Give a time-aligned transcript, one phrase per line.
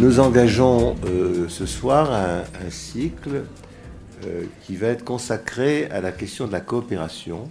[0.00, 3.44] Nous engageons euh, ce soir un, cycle
[4.24, 7.50] euh, qui va être consacré à la question de la coopération.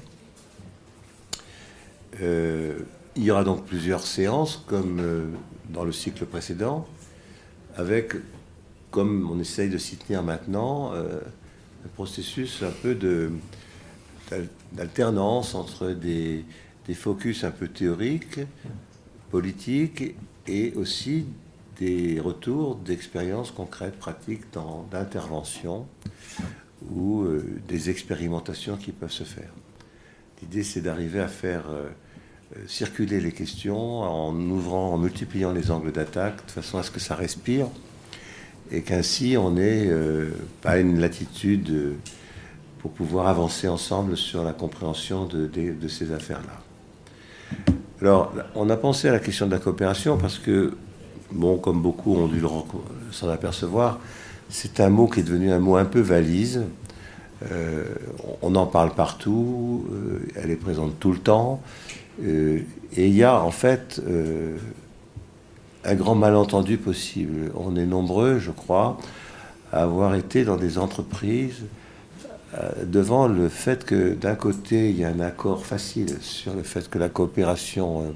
[2.23, 2.79] Euh,
[3.15, 4.99] il y aura donc plusieurs séances, comme
[5.69, 6.87] dans le cycle précédent,
[7.75, 8.13] avec,
[8.89, 12.97] comme on essaye de s'y tenir maintenant, un processus un peu
[14.71, 16.45] d'alternance entre des,
[16.87, 18.39] des focus un peu théoriques,
[19.29, 20.15] politiques,
[20.47, 21.25] et aussi
[21.79, 24.43] des retours d'expériences concrètes, pratiques,
[24.91, 25.87] d'intervention
[26.91, 29.51] ou euh, des expérimentations qui peuvent se faire.
[30.41, 31.89] L'idée, c'est d'arriver à faire euh,
[32.55, 36.91] euh, circuler les questions en ouvrant, en multipliant les angles d'attaque, de façon à ce
[36.91, 37.67] que ça respire,
[38.71, 39.89] et qu'ainsi on n'ait
[40.61, 41.95] pas une latitude
[42.77, 46.61] pour pouvoir avancer ensemble sur la compréhension de, de ces affaires-là.
[47.99, 50.77] Alors, on a pensé à la question de la coopération parce que
[51.31, 52.41] bon, comme beaucoup ont dû
[53.11, 53.99] s'en apercevoir,
[54.49, 56.63] c'est un mot qui est devenu un mot un peu valise.
[57.51, 57.85] Euh,
[58.41, 61.61] on en parle partout, euh, elle est présente tout le temps.
[62.23, 62.59] Euh,
[62.95, 64.01] et il y a en fait
[65.85, 67.51] un grand malentendu possible.
[67.55, 68.97] On est nombreux, je crois,
[69.71, 71.63] à avoir été dans des entreprises
[72.83, 76.89] devant le fait que d'un côté, il y a un accord facile sur le fait
[76.89, 78.15] que la coopération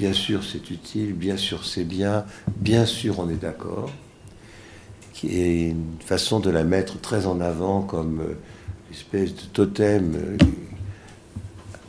[0.00, 2.24] Bien sûr, c'est utile, bien sûr, c'est bien,
[2.56, 3.90] bien sûr, on est d'accord.
[5.12, 8.38] Qui est une façon de la mettre très en avant comme euh,
[8.88, 10.38] une espèce de totem euh,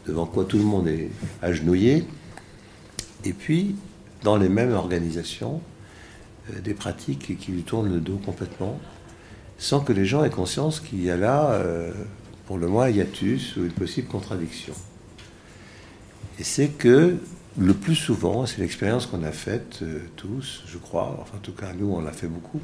[0.06, 1.09] devant quoi tout le monde est
[1.42, 2.06] agenouillé.
[3.23, 3.78] Et puis,
[4.23, 5.62] dans les mêmes organisations,
[6.50, 8.78] euh, des pratiques qui lui tournent le dos complètement,
[9.58, 11.64] sans que les gens aient conscience qu'il y a là,
[12.45, 14.73] pour le moins, un hiatus ou une possible contradiction.
[16.39, 17.16] Et c'est que
[17.58, 21.52] le plus souvent, c'est l'expérience qu'on a faite euh, tous, je crois, enfin en tout
[21.52, 22.62] cas nous on l'a fait beaucoup,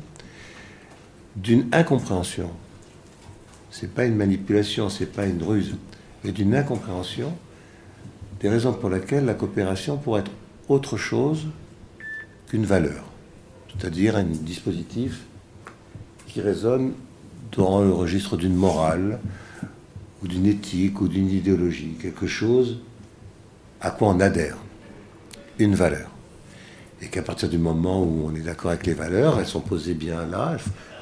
[1.35, 2.49] d'une incompréhension.
[3.69, 5.75] C'est pas une manipulation, c'est pas une ruse,
[6.23, 7.33] mais d'une incompréhension
[8.39, 10.31] des raisons pour lesquelles la coopération pourrait être
[10.69, 11.47] autre chose
[12.47, 13.03] qu'une valeur,
[13.69, 15.25] c'est-à-dire un dispositif
[16.27, 16.93] qui résonne
[17.57, 19.19] dans le registre d'une morale
[20.23, 22.79] ou d'une éthique ou d'une idéologie, quelque chose
[23.81, 24.57] à quoi on adhère
[25.59, 26.09] une valeur.
[27.01, 29.93] Et qu'à partir du moment où on est d'accord avec les valeurs, elles sont posées
[29.93, 30.57] bien là,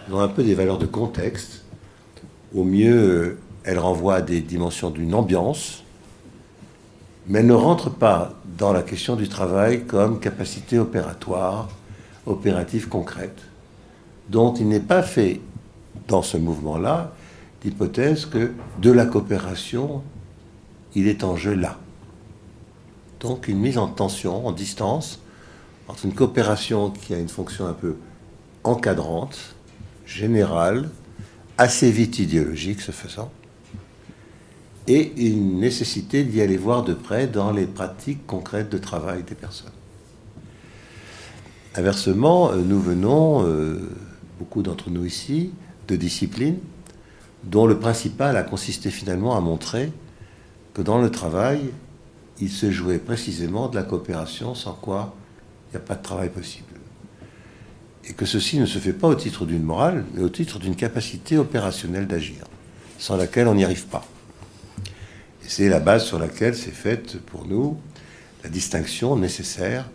[0.08, 1.64] elles ont un peu des valeurs de contexte.
[2.54, 5.84] Au mieux, elles renvoient à des dimensions d'une ambiance,
[7.28, 11.70] mais elles ne rentrent pas dans la question du travail comme capacité opératoire,
[12.26, 13.42] opérative concrète,
[14.30, 15.42] dont il n'est pas fait
[16.08, 17.14] dans ce mouvement-là
[17.64, 20.04] l'hypothèse que de la coopération,
[20.94, 21.80] il est en jeu là
[23.26, 25.20] donc une mise en tension, en distance,
[25.88, 27.96] entre une coopération qui a une fonction un peu
[28.64, 29.56] encadrante,
[30.06, 30.90] générale,
[31.58, 33.32] assez vite idéologique ce faisant,
[34.88, 39.36] et une nécessité d'y aller voir de près dans les pratiques concrètes de travail des
[39.36, 39.72] personnes.
[41.76, 43.80] Inversement, euh, nous venons, euh,
[44.40, 45.52] beaucoup d'entre nous ici,
[45.88, 46.60] de disciplines
[47.44, 49.92] dont le principal a consisté finalement à montrer
[50.74, 51.72] que dans le travail,
[52.40, 55.16] il se jouait précisément de la coopération sans quoi
[55.68, 56.66] il n'y a pas de travail possible.
[58.08, 60.76] Et que ceci ne se fait pas au titre d'une morale, mais au titre d'une
[60.76, 62.46] capacité opérationnelle d'agir,
[63.00, 64.06] sans laquelle on n'y arrive pas.
[65.44, 67.78] Et c'est la base sur laquelle s'est faite pour nous
[68.44, 69.90] la distinction nécessaire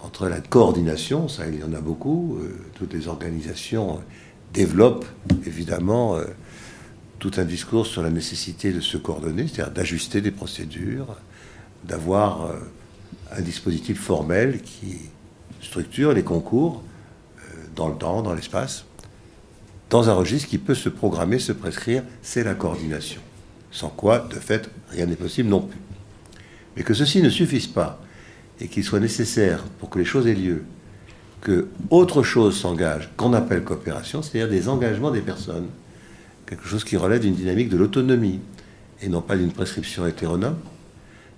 [0.00, 4.00] entre la coordination, ça il y en a beaucoup, euh, toutes les organisations
[4.52, 5.06] développent
[5.46, 6.24] évidemment euh,
[7.18, 11.16] tout un discours sur la nécessité de se coordonner, c'est-à-dire d'ajuster des procédures,
[11.84, 12.54] d'avoir euh,
[13.36, 14.96] un dispositif formel qui
[15.60, 16.82] structure les concours
[17.38, 18.84] euh, dans le temps, dans l'espace,
[19.90, 23.20] dans un registre qui peut se programmer, se prescrire, c'est la coordination.
[23.70, 25.78] Sans quoi, de fait, rien n'est possible non plus.
[26.76, 28.00] Mais que ceci ne suffise pas
[28.60, 30.64] et qu'il soit nécessaire pour que les choses aient lieu,
[31.40, 35.68] que autre chose s'engage, qu'on appelle coopération, c'est-à-dire des engagements des personnes,
[36.46, 38.40] quelque chose qui relève d'une dynamique de l'autonomie
[39.00, 40.56] et non pas d'une prescription hétéronome,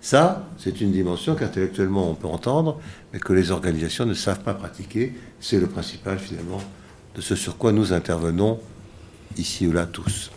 [0.00, 2.80] ça, c'est une dimension qu'intellectuellement on peut entendre,
[3.12, 5.14] mais que les organisations ne savent pas pratiquer.
[5.40, 6.60] C'est le principal finalement
[7.14, 8.58] de ce sur quoi nous intervenons
[9.36, 10.30] ici ou là tous.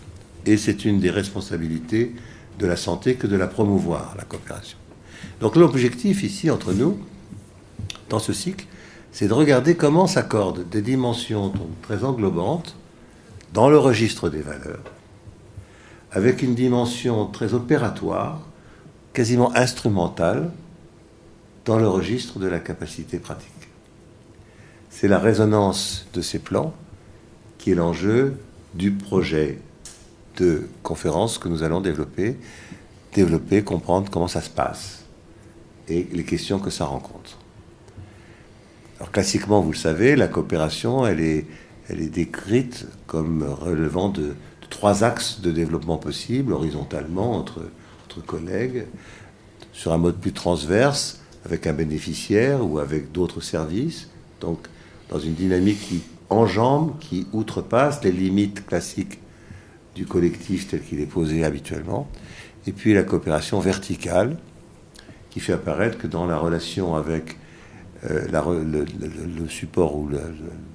[0.45, 2.13] Et c'est une des responsabilités
[2.59, 4.77] de la santé que de la promouvoir, la coopération.
[5.39, 6.99] Donc l'objectif ici entre nous,
[8.09, 8.65] dans ce cycle,
[9.13, 12.75] c'est de regarder comment s'accordent des dimensions très englobantes
[13.53, 14.83] dans le registre des valeurs,
[16.11, 18.41] avec une dimension très opératoire
[19.13, 20.51] quasiment instrumentale
[21.65, 23.49] dans le registre de la capacité pratique.
[24.89, 26.73] c'est la résonance de ces plans
[27.57, 28.35] qui est l'enjeu
[28.73, 29.59] du projet
[30.37, 32.37] de conférence que nous allons développer,
[33.13, 35.03] développer, comprendre comment ça se passe
[35.87, 37.37] et les questions que ça rencontre.
[38.97, 41.45] Alors classiquement, vous le savez, la coopération, elle est,
[41.89, 44.33] elle est décrite comme relevant de,
[44.73, 47.61] trois axes de développement possibles, horizontalement, entre,
[48.21, 48.85] collègues,
[49.71, 54.67] sur un mode plus transverse, avec un bénéficiaire ou avec d'autres services, donc
[55.09, 59.19] dans une dynamique qui enjambe, qui outrepasse les limites classiques
[59.95, 62.07] du collectif tel qu'il est posé habituellement,
[62.65, 64.37] et puis la coopération verticale,
[65.29, 67.37] qui fait apparaître que dans la relation avec
[68.09, 68.27] euh,
[68.63, 70.09] le, support ou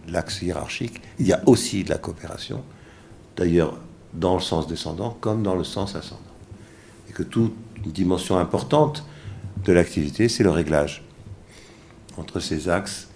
[0.09, 2.63] l'axe hiérarchique, il y a aussi de la coopération,
[3.37, 3.79] d'ailleurs
[4.15, 6.28] dans le sens descendant comme dans le sens ascendant.
[7.19, 7.53] Que toute
[7.85, 9.05] dimension importante
[9.65, 11.03] de l'activité, c'est le réglage
[12.17, 13.09] entre ces axes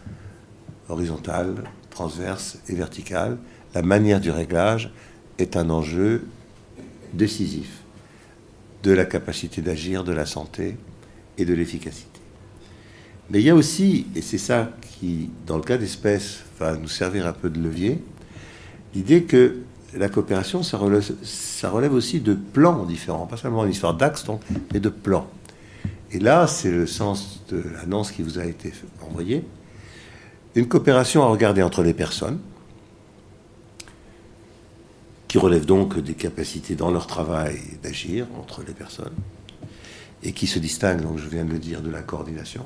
[0.89, 3.39] horizontal, transverse et vertical.
[3.77, 4.93] La manière du réglage
[5.39, 6.27] est un enjeu
[7.13, 7.83] décisif
[8.83, 10.77] de la capacité d'agir, de la santé
[11.39, 12.21] et de l'efficacité.
[13.31, 16.89] Mais il y a aussi, et c'est ça qui, dans le cas d'espèces, va nous
[16.89, 18.03] servir un peu de levier,
[18.97, 19.59] l'idée que
[19.95, 24.25] la coopération, ça relève, aussi de plans différents, pas seulement une histoire d'axe,
[24.73, 25.27] mais de plans.
[26.11, 28.73] Et là, c'est le sens de l'annonce qui vous a été
[29.07, 29.45] envoyée.
[30.55, 32.39] Une coopération à regarder entre les personnes,
[35.29, 39.15] qui relève donc des capacités dans leur travail d'agir entre les personnes,
[40.23, 42.65] et qui se distingue, donc je viens de le dire, de la coordination.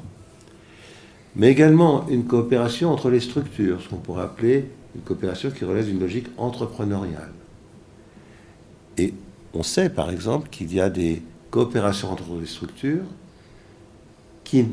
[1.36, 5.86] Mais également une coopération entre les structures, ce qu'on pourrait appeler une coopération qui relève
[5.86, 7.32] d'une logique entrepreneuriale.
[8.96, 9.12] Et
[9.52, 13.04] on sait par exemple qu'il y a des coopérations entre les structures
[14.42, 14.66] qui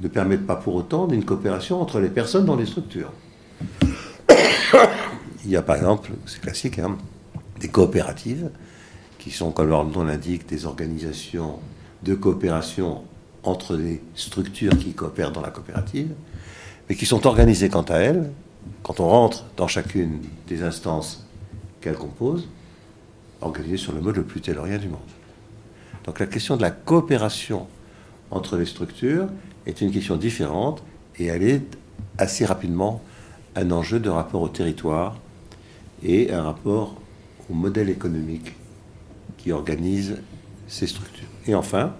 [0.00, 3.12] ne permettent pas pour autant d'une coopération entre les personnes dans les structures.
[5.44, 6.96] Il y a par exemple, c'est classique, hein,
[7.60, 8.50] des coopératives
[9.18, 11.60] qui sont, comme leur nom l'indique, des organisations
[12.02, 13.02] de coopération
[13.44, 16.10] entre les structures qui coopèrent dans la coopérative,
[16.88, 18.30] mais qui sont organisées quant à elles,
[18.82, 21.26] quand on rentre dans chacune des instances
[21.80, 22.48] qu'elles composent,
[23.40, 25.00] organisées sur le mode le plus taylorien du monde.
[26.04, 27.66] Donc la question de la coopération
[28.30, 29.26] entre les structures
[29.66, 30.82] est une question différente
[31.18, 31.62] et elle est
[32.18, 33.02] assez rapidement
[33.54, 35.16] un enjeu de rapport au territoire
[36.02, 36.96] et un rapport
[37.50, 38.54] au modèle économique
[39.36, 40.18] qui organise
[40.66, 41.28] ces structures.
[41.46, 41.94] Et enfin,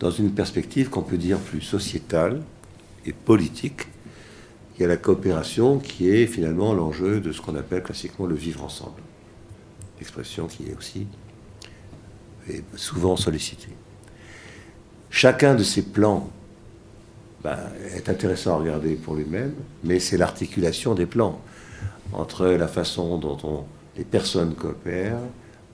[0.00, 2.42] dans une perspective qu'on peut dire plus sociétale
[3.04, 3.86] et politique,
[4.76, 8.34] il y a la coopération qui est finalement l'enjeu de ce qu'on appelle classiquement le
[8.34, 9.00] vivre ensemble.
[10.00, 11.06] Expression qui est aussi
[12.76, 13.72] souvent sollicitée.
[15.10, 16.30] Chacun de ces plans
[17.42, 17.58] ben,
[17.94, 21.40] est intéressant à regarder pour lui-même, mais c'est l'articulation des plans
[22.12, 23.64] entre la façon dont
[23.96, 25.18] les personnes coopèrent,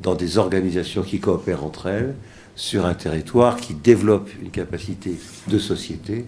[0.00, 2.14] dans des organisations qui coopèrent entre elles,
[2.54, 5.19] sur un territoire qui développe une capacité
[5.49, 6.26] de société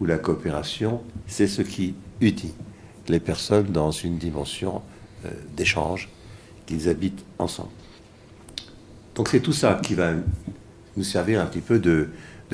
[0.00, 2.54] où la coopération, c'est ce qui unit
[3.10, 4.82] les personnes dans une dimension
[5.26, 6.08] euh, d'échange,
[6.66, 7.70] qu'ils habitent ensemble.
[9.14, 10.12] Donc c'est tout ça qui va
[10.96, 12.08] nous servir un petit peu de,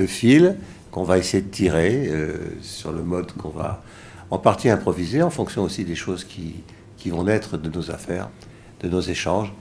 [0.06, 0.56] fil
[0.90, 3.82] qu'on va essayer de tirer euh, sur le mode qu'on va
[4.30, 6.56] en partie improviser en fonction aussi des choses qui,
[6.98, 8.28] qui vont naître de nos affaires,
[8.80, 9.52] de nos échanges.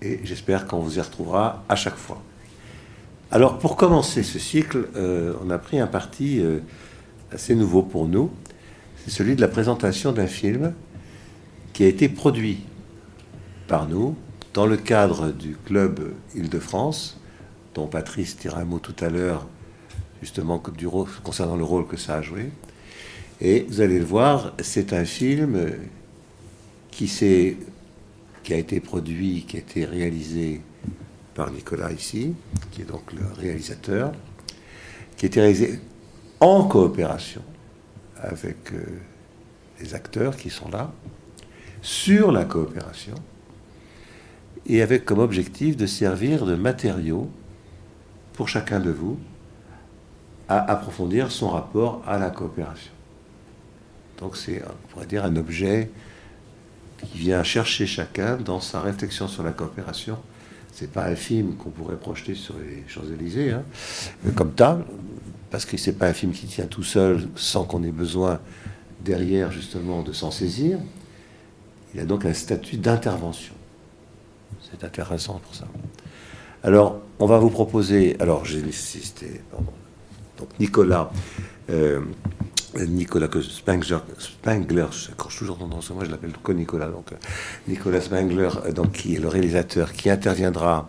[0.00, 2.22] Et j'espère qu'on vous y retrouvera à chaque fois.
[3.30, 6.42] Alors pour commencer ce cycle, euh, on a pris un parti
[7.32, 8.30] assez nouveau pour nous.
[9.04, 10.74] C'est celui de la présentation d'un film
[11.72, 12.60] qui a été produit
[13.66, 14.14] par nous
[14.54, 17.18] dans le cadre du club Île-de-France,
[17.74, 19.48] dont Patrice tira un mot tout à l'heure
[20.20, 20.62] justement
[21.24, 22.50] concernant le rôle que ça a joué.
[23.40, 25.72] Et vous allez le voir, c'est un film
[26.92, 27.10] qui
[28.50, 30.60] a été produit, qui a été réalisé
[31.34, 32.34] par Nicolas ici,
[32.70, 34.12] qui est donc le réalisateur,
[35.16, 35.80] qui a été réalisé
[36.38, 37.42] en coopération
[38.22, 38.84] avec euh,
[39.80, 40.92] les acteurs qui sont là,
[41.82, 43.14] sur la coopération,
[44.66, 47.28] et avec comme objectif de servir de matériau
[48.32, 49.18] pour chacun de vous
[50.48, 52.92] à approfondir son rapport à la coopération.
[54.18, 55.90] Donc c'est, on pourrait dire, un objet
[56.98, 60.18] qui vient chercher chacun dans sa réflexion sur la coopération.
[60.72, 63.64] C'est pas un film qu'on pourrait projeter sur les Champs-Élysées, hein,
[64.36, 64.78] comme tel,
[65.52, 68.40] parce que c'est pas un film qui tient tout seul sans qu'on ait besoin
[69.04, 70.78] derrière justement de s'en saisir.
[71.94, 73.52] Il a donc un statut d'intervention.
[74.62, 75.66] C'est intéressant pour ça.
[76.62, 78.16] Alors, on va vous proposer.
[78.18, 79.42] Alors, j'ai nécessité.
[79.50, 79.72] Pardon.
[80.38, 81.10] Donc Nicolas
[81.68, 82.00] euh,
[82.74, 87.10] Nicolas Spangler, Spangler, je accroche toujours son nom, moi je l'appelle co Nicolas, donc
[87.68, 90.88] Nicolas Spangler, donc, qui est le réalisateur, qui interviendra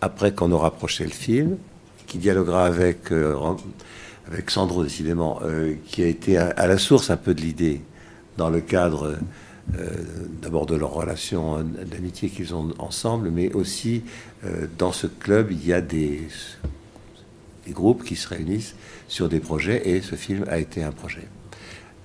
[0.00, 1.58] après qu'on aura approché le film,
[2.12, 3.10] qui dialoguera avec,
[4.30, 5.40] avec Sandro, décidément,
[5.86, 7.80] qui a été à, la source un peu de l'idée
[8.36, 9.16] dans le cadre
[9.78, 9.88] euh,
[10.42, 14.02] d'abord de leur relation d'amitié qu'ils ont ensemble, mais aussi
[14.44, 16.20] euh, dans ce club, il y a des,
[17.66, 18.74] des, groupes qui se réunissent
[19.08, 21.26] sur des projets et ce film a été un projet.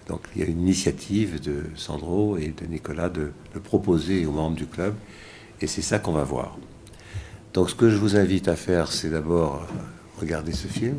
[0.07, 4.31] Donc il y a une initiative de Sandro et de Nicolas de le proposer aux
[4.31, 4.93] membres du club
[5.59, 6.57] et c'est ça qu'on va voir.
[7.53, 9.67] Donc ce que je vous invite à faire, c'est d'abord
[10.19, 10.97] regarder ce film.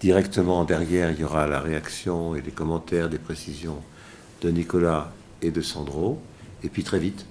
[0.00, 3.78] Directement derrière, il y aura la réaction et les commentaires, des précisions
[4.40, 5.12] de Nicolas
[5.42, 6.20] et de Sandro.
[6.64, 7.26] Et puis très vite,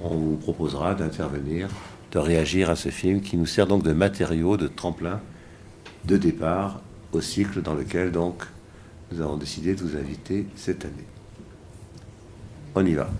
[0.00, 1.68] on vous proposera d'intervenir,
[2.12, 5.20] de réagir à ce film qui nous sert donc de matériau, de tremplin,
[6.04, 6.80] de départ
[7.12, 8.44] au cycle dans lequel donc
[9.10, 11.06] nous avons décidé de vous inviter cette année.
[12.74, 13.10] On y va.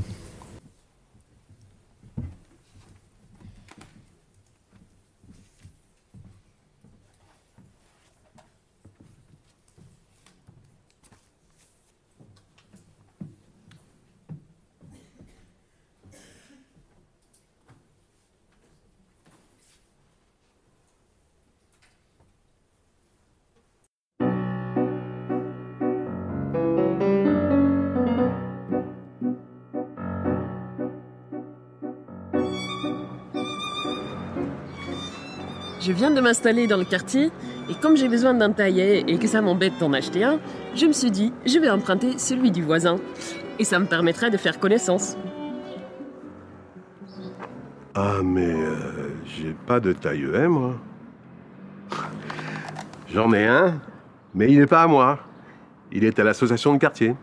[35.85, 37.33] Je viens de m'installer dans le quartier
[37.69, 40.39] et comme j'ai besoin d'un taillet et que ça m'embête d'en acheter un,
[40.77, 42.99] je me suis dit, je vais emprunter celui du voisin.
[43.59, 45.17] Et ça me permettrait de faire connaissance.
[47.97, 50.77] Ah, mais euh, j'ai pas de taille EM, moi.
[53.13, 53.75] J'en ai un,
[54.37, 55.19] mais il n'est pas à moi.
[55.91, 57.17] Il est à l'association de quartier.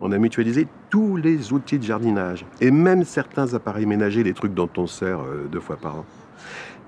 [0.00, 4.54] On a mutualisé tous les outils de jardinage et même certains appareils ménagers, les trucs
[4.54, 6.06] dont on sert euh, deux fois par an.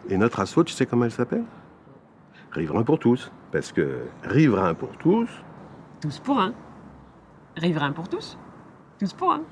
[0.09, 1.45] Et notre asso, tu sais comment elle s'appelle?
[2.53, 3.31] Riverain pour tous.
[3.53, 5.29] Parce que riverain pour tous.
[6.01, 6.53] Tous pour un.
[7.57, 8.39] Riverain pour tous.
[8.99, 9.43] Tous pour un.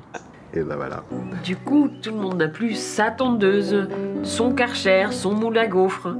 [0.54, 1.02] Et ben voilà.
[1.44, 3.88] Du coup, tout le monde n'a plus sa tondeuse,
[4.22, 6.16] son karcher, son moule à gaufres.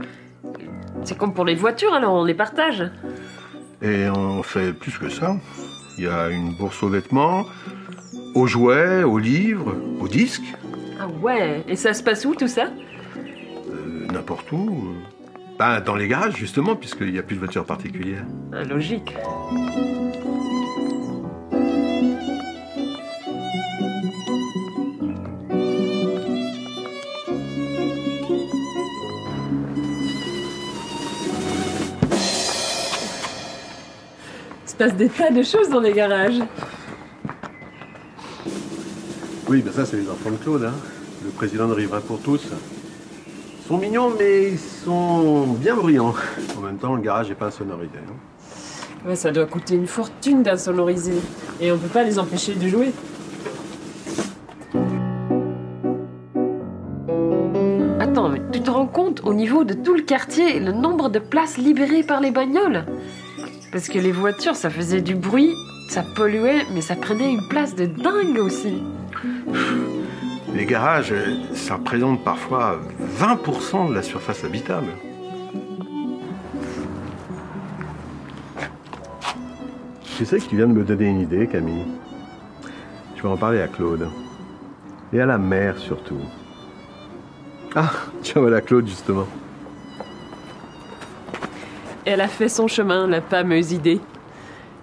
[1.05, 2.91] C'est comme pour les voitures, alors on les partage.
[3.83, 5.37] Et on fait plus que ça.
[5.97, 7.45] Il y a une bourse aux vêtements,
[8.35, 10.55] aux jouets, aux livres, aux disques.
[11.01, 12.67] Ah ouais, et ça se passe où tout ça?
[14.13, 14.95] N'importe où.
[15.59, 18.25] Ben, dans les garages, justement, puisqu'il n'y a plus de voitures particulières.
[18.53, 19.15] Ah, logique.
[34.63, 36.41] Il se passe des tas de choses dans les garages.
[39.49, 40.75] Oui, ben ça, c'est les enfants de Claude, hein.
[41.25, 42.51] le président de Riverain pour tous
[43.67, 46.15] sont mignons, mais ils sont bien bruyants.
[46.57, 47.99] En même temps, le garage n'est pas insonorisé.
[47.99, 49.09] Hein.
[49.09, 51.21] Ouais, ça doit coûter une fortune d'insonoriser.
[51.61, 52.93] Et on peut pas les empêcher de jouer.
[58.01, 61.19] Attends, mais tu te rends compte au niveau de tout le quartier, le nombre de
[61.19, 62.85] places libérées par les bagnoles?
[63.73, 65.53] Parce que les voitures, ça faisait du bruit,
[65.91, 68.83] ça polluait, mais ça prenait une place de dingue aussi.
[70.57, 71.13] Les garages,
[71.53, 72.81] ça représente parfois
[73.21, 74.87] 20% de la surface habitable.
[80.17, 81.85] Tu sais que tu viens de me donner une idée, Camille.
[83.17, 84.09] Je vais en parler à Claude.
[85.13, 86.21] Et à la mère surtout.
[87.75, 89.27] Ah, tiens, voilà Claude, justement.
[92.07, 94.01] Elle a fait son chemin, la fameuse idée.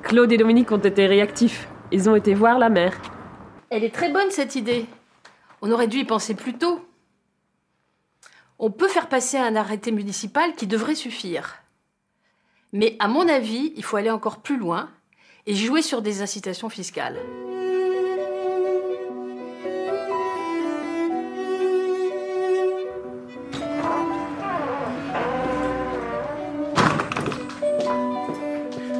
[0.03, 1.68] Claude et Dominique ont été réactifs.
[1.92, 2.94] Ils ont été voir la mère.
[3.72, 4.86] Elle est très bonne, cette idée.
[5.65, 6.86] On aurait dû y penser plus tôt.
[8.60, 11.55] On peut faire passer un arrêté municipal qui devrait suffire.
[12.74, 14.89] Mais à mon avis, il faut aller encore plus loin
[15.46, 17.17] et jouer sur des incitations fiscales.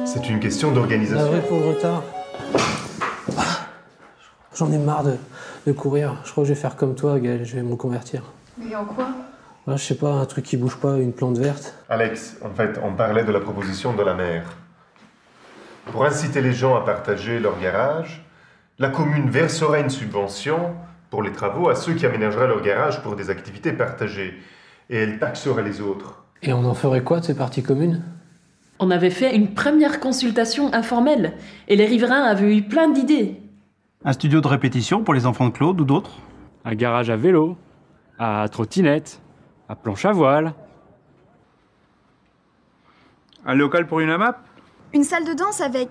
[0.06, 1.42] C'est une question d'organisation.
[1.46, 2.02] pour le retard.
[4.54, 5.18] J'en ai marre de,
[5.66, 6.16] de courir.
[6.24, 8.22] Je crois que je vais faire comme toi, Gaël, je vais me convertir.
[8.58, 9.08] Mais en quoi?
[9.66, 11.74] Je sais pas, un truc qui bouge pas, une plante verte.
[11.88, 14.44] Alex, en fait, on parlait de la proposition de la maire.
[15.90, 18.24] Pour inciter les gens à partager leur garage,
[18.78, 20.74] la commune versera une subvention
[21.08, 24.34] pour les travaux à ceux qui aménageraient leur garage pour des activités partagées.
[24.90, 26.24] Et elle taxerait les autres.
[26.42, 28.02] Et on en ferait quoi de ces parties communes?
[28.80, 31.34] On avait fait une première consultation informelle
[31.68, 33.40] et les riverains avaient eu plein d'idées.
[34.06, 36.10] Un studio de répétition pour les enfants de Claude ou d'autres?
[36.66, 37.56] Un garage à vélo,
[38.18, 39.22] à trottinette,
[39.66, 40.52] à planche à voile.
[43.46, 44.36] Un local pour une AMAP?
[44.92, 45.88] Une salle de danse avec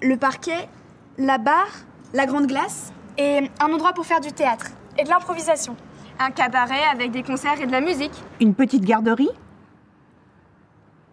[0.00, 0.70] le parquet,
[1.18, 5.76] la barre, la grande glace et un endroit pour faire du théâtre et de l'improvisation.
[6.18, 8.24] Un cabaret avec des concerts et de la musique.
[8.40, 9.28] Une petite garderie?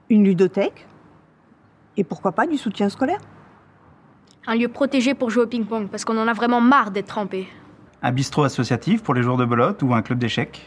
[0.09, 0.87] Une ludothèque?
[1.97, 3.19] Et pourquoi pas du soutien scolaire?
[4.49, 7.47] Un lieu protégé pour jouer au ping-pong parce qu'on en a vraiment marre d'être trempé.
[8.01, 10.65] Un bistrot associatif pour les joueurs de belote ou un club d'échecs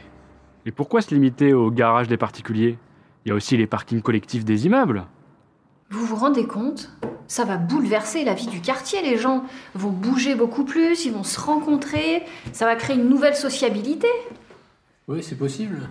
[0.66, 2.76] Et pourquoi se limiter au garage des particuliers?
[3.24, 5.06] Il y a aussi les parkings collectifs des immeubles.
[5.88, 6.90] Vous vous rendez compte?
[7.26, 9.00] Ça va bouleverser la vie du quartier.
[9.00, 9.44] Les gens
[9.74, 12.22] vont bouger beaucoup plus, ils vont se rencontrer.
[12.52, 14.08] Ça va créer une nouvelle sociabilité.
[15.08, 15.88] Oui, c'est possible.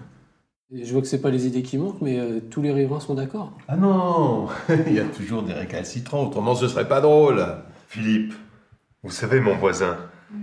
[0.72, 3.16] Je vois que c'est pas les idées qui manquent, mais euh, tous les riverains sont
[3.16, 3.54] d'accord.
[3.68, 4.48] Ah non
[4.88, 7.44] Il y a toujours des récalcitrants, autrement ce serait pas drôle.
[7.90, 8.36] Philippe,
[9.02, 9.98] vous savez, mon voisin,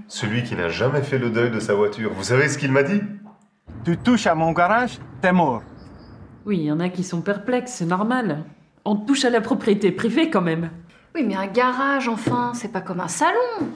[0.09, 2.83] celui qui n'a jamais fait le deuil de sa voiture, vous savez ce qu'il m'a
[2.83, 3.01] dit?
[3.85, 5.63] Tu touches à mon garage, t'es mort.
[6.45, 8.43] Oui, il y en a qui sont perplexes, c'est normal.
[8.85, 10.71] On touche à la propriété privée quand même.
[11.15, 13.71] Oui, mais un garage, enfin, c'est pas comme un salon.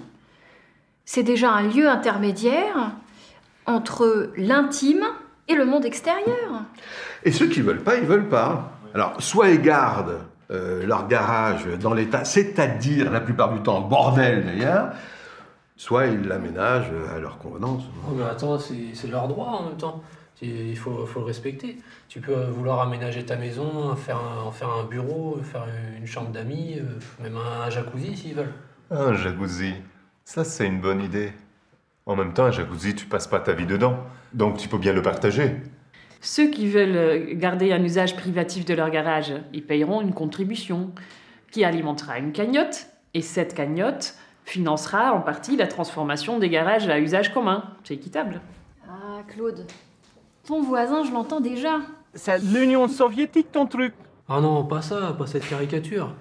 [1.04, 2.90] C'est déjà un lieu intermédiaire
[3.66, 5.04] entre l'intime
[5.46, 6.64] et le monde extérieur.
[7.22, 8.72] Et ceux qui veulent pas, ils veulent pas.
[8.94, 10.18] Alors, soit ils gardent
[10.50, 14.90] euh, leur garage dans l'état, c'est-à-dire la plupart du temps bordel d'ailleurs,
[15.76, 17.83] soit ils l'aménagent à leur convenance.
[18.09, 20.02] Oh, mais attends, c'est leur droit en même temps.
[20.42, 21.76] Il faut, faut le respecter.
[22.09, 25.66] Tu peux vouloir aménager ta maison, faire un- en faire un bureau, faire
[25.99, 28.52] une chambre d'amis, euh, même un jacuzzi s'ils veulent.
[28.90, 29.75] Un jacuzzi,
[30.25, 31.33] ça c'est une bonne idée.
[32.07, 33.99] En même temps, un jacuzzi, tu passes pas ta vie dedans,
[34.33, 35.57] donc tu peux bien le partager.
[36.20, 40.90] Ceux qui veulent garder un usage privatif de leur garage, ils payeront une contribution
[41.50, 46.99] qui alimentera une cagnotte et cette cagnotte financera en partie la transformation des garages à
[46.99, 47.64] usage commun.
[47.84, 48.40] C'est équitable.
[48.88, 49.66] Ah, Claude,
[50.47, 51.78] ton voisin, je l'entends déjà.
[52.14, 53.95] C'est l'Union soviétique ton truc.
[54.28, 56.12] Ah non, pas ça, pas cette caricature.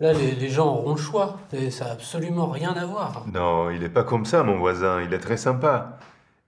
[0.00, 1.38] Là, les, les gens auront le choix.
[1.52, 3.24] Et ça n'a absolument rien à voir.
[3.32, 5.98] Non, il est pas comme ça, mon voisin, il est très sympa.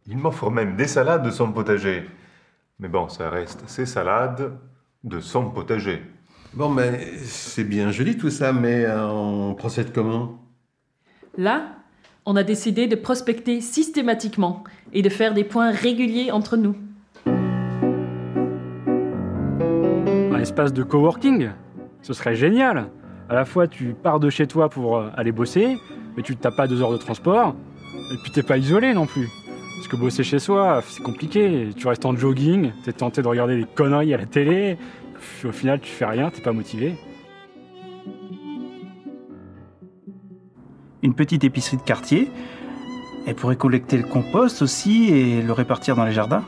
[0.07, 2.09] Il m'offre même des salades de son potager.
[2.81, 4.53] Mais bon, ça reste ses salades
[5.03, 6.01] de son potager.
[6.55, 10.39] Bon, mais c'est bien joli tout ça, mais euh, on procède comment?
[11.37, 11.73] Là,
[12.25, 14.63] on a décidé de prospecter systématiquement
[14.93, 16.77] et de faire des points réguliers entre nous.
[20.33, 21.51] Un espace de coworking?
[22.03, 22.91] Ce serait génial
[23.29, 25.79] À la fois, tu pars de chez toi pour euh, aller bosser,
[26.17, 27.57] mais tu tapes pas deux heures de transport,
[28.13, 29.29] et puis t'es pas isolé non plus.
[29.79, 31.69] Parce que bosser chez soi, c'est compliqué.
[31.77, 34.77] Tu restes en jogging, t'es tenté de regarder des conneries à la télé,
[35.15, 36.97] puis au final, tu fais rien, t'es pas motivé.
[41.05, 42.29] Une petite épicerie de quartier.
[43.25, 46.43] Elle pourrait collecter le compost aussi et le répartir dans les jardins.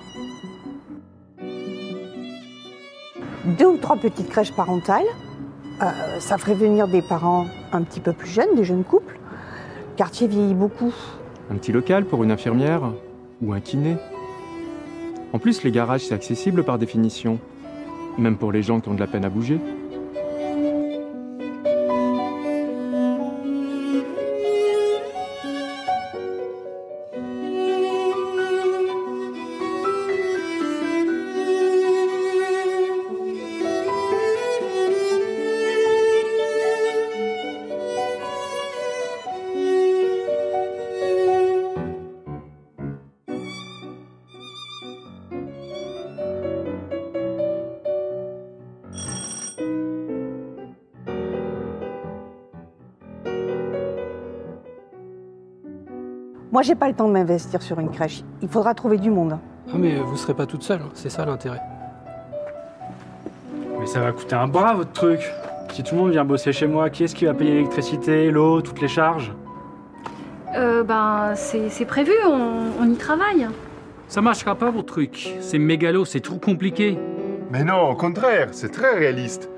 [3.44, 5.06] Deux ou trois petites crèches parentales.
[5.82, 9.20] Euh, ça ferait venir des parents un petit peu plus jeunes, des jeunes couples.
[9.92, 10.92] Le quartier vieillit beaucoup.
[11.48, 12.82] Un petit local pour une infirmière
[13.42, 13.96] ou un kiné.
[15.33, 17.38] En plus, les garages, c'est accessible par définition,
[18.18, 19.59] même pour les gens qui ont de la peine à bouger.
[56.52, 58.24] Moi, j'ai pas le temps de m'investir sur une crèche.
[58.42, 59.38] Il faudra trouver du monde.
[59.68, 60.90] Ah, mais vous serez pas toute seule, hein.
[60.94, 61.60] c'est ça l'intérêt.
[63.78, 65.20] Mais ça va coûter un bras, votre truc
[65.72, 68.62] Si tout le monde vient bosser chez moi, qui est-ce qui va payer l'électricité, l'eau,
[68.62, 69.32] toutes les charges?
[70.56, 73.46] Euh, ben, c'est c'est prévu, on, on y travaille.
[74.08, 75.36] Ça marchera pas, votre truc.
[75.40, 76.98] C'est mégalo, c'est trop compliqué.
[77.52, 79.48] Mais non, au contraire, c'est très réaliste.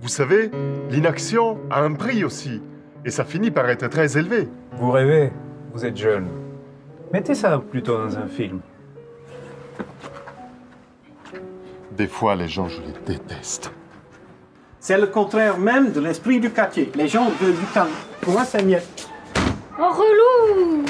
[0.00, 0.50] Vous savez,
[0.90, 2.62] l'inaction a un prix aussi,
[3.04, 4.48] et ça finit par être très élevé.
[4.78, 5.30] Vous rêvez,
[5.72, 6.28] vous êtes jeune.
[7.12, 8.60] Mettez ça plutôt dans un film.
[11.92, 13.72] Des fois, les gens, je les déteste.
[14.78, 16.90] C'est le contraire même de l'esprit du quartier.
[16.94, 17.90] Les gens veulent du calme.
[18.20, 18.78] Pour moi, c'est mieux.
[19.78, 20.84] Oh, relou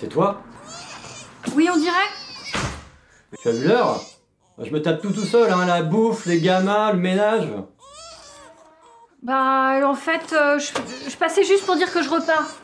[0.00, 0.40] C'est toi?
[1.54, 1.92] Oui, on dirait
[3.40, 4.00] Tu as vu l'heure?
[4.62, 7.48] Je me tape tout tout seul, hein, la bouffe, les gamins, le ménage.
[9.24, 10.72] Bah, en fait, euh, je,
[11.08, 12.58] je passais juste pour dire que je repars.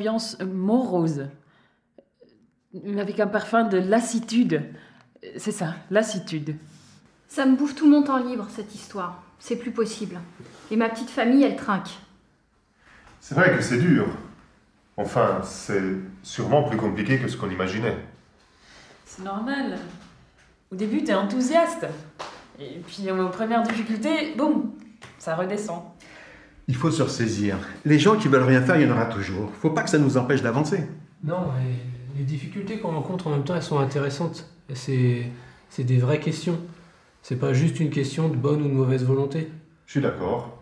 [0.00, 1.26] Ambiance morose,
[2.98, 4.62] avec un parfum de lassitude.
[5.36, 6.56] C'est ça, lassitude.
[7.28, 9.22] Ça me bouffe tout mon temps libre, cette histoire.
[9.38, 10.18] C'est plus possible.
[10.70, 11.90] Et ma petite famille, elle trinque.
[13.20, 14.06] C'est vrai que c'est dur.
[14.96, 15.82] Enfin, c'est
[16.22, 17.98] sûrement plus compliqué que ce qu'on imaginait.
[19.04, 19.78] C'est normal.
[20.72, 21.86] Au début, t'es enthousiaste.
[22.58, 24.72] Et puis, aux premières difficultés, boum,
[25.18, 25.82] ça redescend.
[26.70, 27.56] Il faut se ressaisir.
[27.84, 29.50] Les gens qui veulent rien faire, il y en aura toujours.
[29.60, 30.86] Faut pas que ça nous empêche d'avancer.
[31.24, 34.48] Non, et les difficultés qu'on rencontre en même temps, elles sont intéressantes.
[34.68, 35.32] Et C'est,
[35.68, 36.60] c'est des vraies questions.
[37.22, 39.50] C'est pas juste une question de bonne ou de mauvaise volonté.
[39.86, 40.58] Je suis d'accord.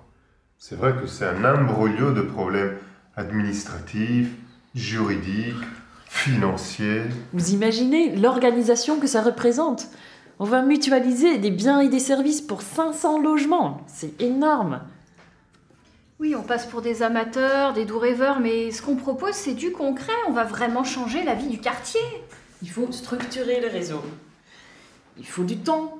[0.57, 2.77] C'est vrai que c'est un imbroglio de problèmes
[3.15, 4.31] administratifs,
[4.75, 5.67] juridiques,
[6.07, 7.03] financiers.
[7.35, 9.89] Vous imaginez l'organisation que ça représente?
[10.39, 13.83] On va mutualiser des biens et des services pour 500 logements.
[13.89, 14.81] C'est énorme.
[16.21, 19.71] Oui, on passe pour des amateurs, des doux rêveurs, mais ce qu'on propose, c'est du
[19.71, 20.13] concret.
[20.29, 22.01] On va vraiment changer la vie du quartier.
[22.61, 24.03] Il faut structurer le réseau.
[25.17, 25.97] Il faut du temps.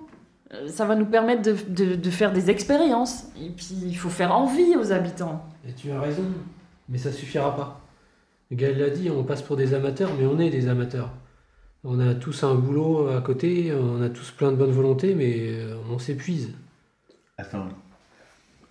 [0.53, 3.27] Euh, Ça va nous permettre de, de- de faire des expériences.
[3.41, 5.45] Et puis, il faut faire envie aux habitants.
[5.69, 6.25] Et tu as raison,
[6.89, 7.81] mais ça suffira pas.
[8.51, 11.11] Gaël l'a dit, on passe pour des amateurs, mais on est des amateurs.
[11.85, 15.51] On a tous un boulot à côté, on a tous plein de bonne volonté, mais
[15.51, 16.51] euh, on s'épuise.
[17.37, 17.69] Attends,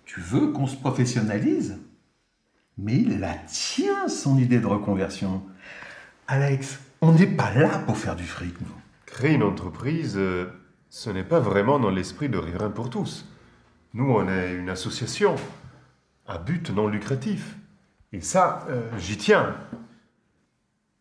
[0.08, 1.78] tu veux qu'on se professionnalise
[2.78, 5.42] Mais il la tient, son idée de reconversion.
[6.26, 8.74] Alex, on n'est pas là pour faire du fric, nous.
[9.04, 10.46] Créer une entreprise, euh,
[10.88, 13.26] ce n'est pas vraiment dans l'esprit de Riverain pour tous.
[13.92, 15.36] Nous, on est une association
[16.26, 17.56] à but non lucratif.
[18.14, 19.56] Et ça, euh, j'y tiens.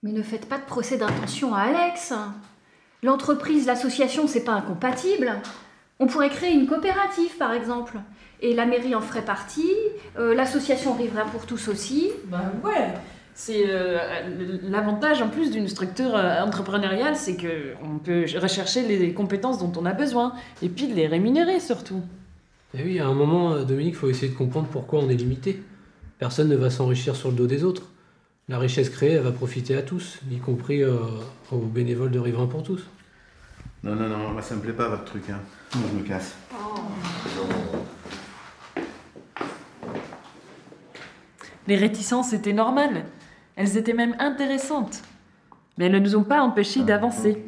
[0.04, 2.13] Mais ne faites pas de procès d'intention à Alex.
[3.04, 5.32] L'entreprise, l'association, c'est pas incompatible.
[6.00, 7.98] On pourrait créer une coopérative, par exemple.
[8.41, 9.71] Et la mairie en ferait partie,
[10.17, 12.12] euh, l'association Riverain pour tous aussi.
[12.26, 12.93] Ben ouais
[13.39, 14.00] c'est euh,
[14.63, 19.71] l'avantage en plus d'une structure euh, entrepreneuriale, c'est que on peut rechercher les compétences dont
[19.80, 22.02] on a besoin et puis de les rémunérer surtout.
[22.73, 25.62] Et oui, à un moment, Dominique, il faut essayer de comprendre pourquoi on est limité.
[26.17, 27.84] Personne ne va s'enrichir sur le dos des autres.
[28.50, 30.97] La richesse créée, elle va profiter à tous, y compris euh,
[31.52, 32.88] aux bénévoles de Riverain pour tous.
[33.84, 35.39] Non, non, non, moi ça me plaît pas votre truc, hein.
[35.76, 36.36] Moi je me casse.
[41.68, 43.04] Les réticences étaient normales,
[43.58, 45.02] elles étaient même intéressantes,
[45.78, 47.44] mais elles ne nous ont pas empêchés d'avancer.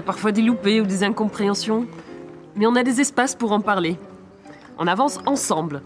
[0.00, 1.86] A parfois des loupés ou des incompréhensions.
[2.56, 3.98] Mais on a des espaces pour en parler.
[4.78, 5.82] On avance ensemble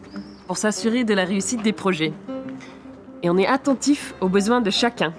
[0.46, 2.12] pour s'assurer de la réussite des projets.
[3.24, 5.12] Et on est attentif aux besoins de chacun.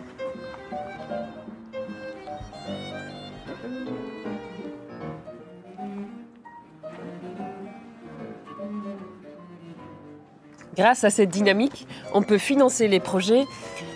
[10.78, 13.46] Grâce à cette dynamique, on peut financer les projets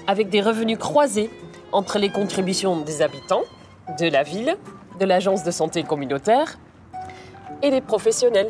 [0.07, 1.29] avec des revenus croisés
[1.71, 3.43] entre les contributions des habitants,
[3.99, 4.57] de la ville,
[4.99, 6.57] de l'agence de santé communautaire
[7.61, 8.49] et des professionnels.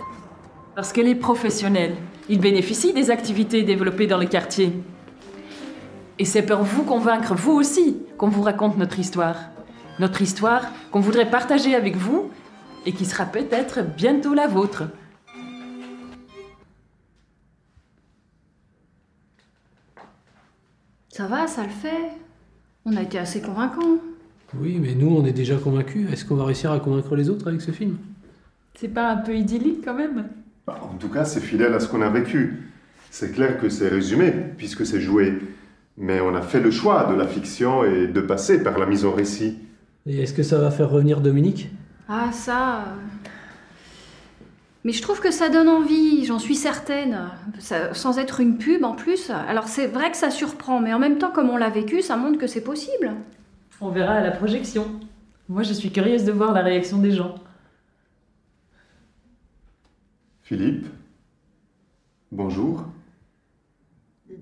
[0.76, 1.96] Parce que les professionnels,
[2.28, 4.74] ils bénéficient des activités développées dans le quartier.
[6.18, 9.36] Et c'est pour vous convaincre, vous aussi, qu'on vous raconte notre histoire.
[10.00, 12.30] Notre histoire qu'on voudrait partager avec vous
[12.86, 14.84] et qui sera peut-être bientôt la vôtre.
[21.10, 22.12] Ça va, ça le fait.
[22.86, 23.98] On a été assez convaincants.
[24.56, 26.12] Oui, mais nous, on est déjà convaincus.
[26.12, 27.98] Est-ce qu'on va réussir à convaincre les autres avec ce film?
[28.76, 30.28] C'est pas un peu idyllique quand même?
[30.68, 32.64] En tout cas, c'est fidèle à ce qu'on a vécu.
[33.12, 35.40] C'est clair que c'est résumé, puisque c'est joué
[35.98, 39.04] Mais on a fait le choix de la fiction et de passer par la mise
[39.06, 39.58] en récit.
[40.06, 41.70] Et est-ce que ça va faire revenir Dominique?
[42.08, 42.78] Ah, ça.
[42.78, 43.28] euh,
[44.86, 47.20] Mais je trouve que ça donne envie, j'en suis certaine.
[47.60, 49.30] Ça- sans être une pub en plus.
[49.30, 52.16] Alors c'est vrai que ça surprend, mais en même temps, comme on l'a vécu, ça
[52.16, 53.12] montre que c'est possible.
[53.82, 54.86] On verra à la projection.
[55.48, 57.36] Moi, je suis curieuse de voir la réaction des gens.
[60.44, 60.88] Philippe
[62.32, 62.86] Bonjour.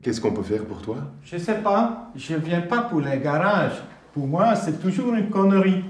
[0.01, 0.97] Qu'est-ce qu'on peut faire pour toi?
[1.23, 3.81] Je sais pas, je viens pas pour les garages.
[4.13, 5.83] Pour moi, c'est toujours une connerie.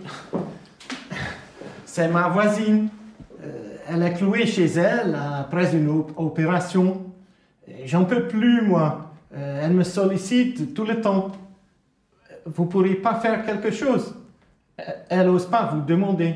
[1.85, 2.89] C'est ma voisine.
[3.43, 7.05] Euh, Elle est clouée chez elle après une op- opération.
[7.85, 9.11] J'en peux plus, moi.
[9.35, 11.31] Euh, Elle me sollicite tout le temps.
[12.53, 14.15] Vous pourriez pas faire quelque chose
[15.09, 16.35] Elle n'ose pas vous demander.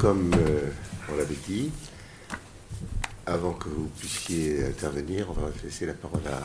[0.00, 0.70] Comme euh,
[1.12, 1.70] on l'avait dit,
[3.26, 6.40] avant que vous puissiez intervenir, on va laisser la parole à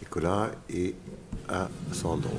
[0.00, 0.96] Nicolas et
[1.48, 2.36] à Sandro.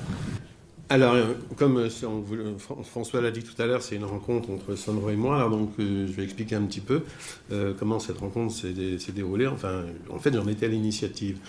[0.90, 1.16] Alors,
[1.56, 5.48] comme euh, François l'a dit tout à l'heure, c'est une rencontre entre Sandro et moi.
[5.50, 7.04] Donc, euh, je vais expliquer un petit peu
[7.80, 9.48] comment cette rencontre s'est déroulée.
[9.48, 11.40] Enfin, en fait, j'en étais à l'initiative.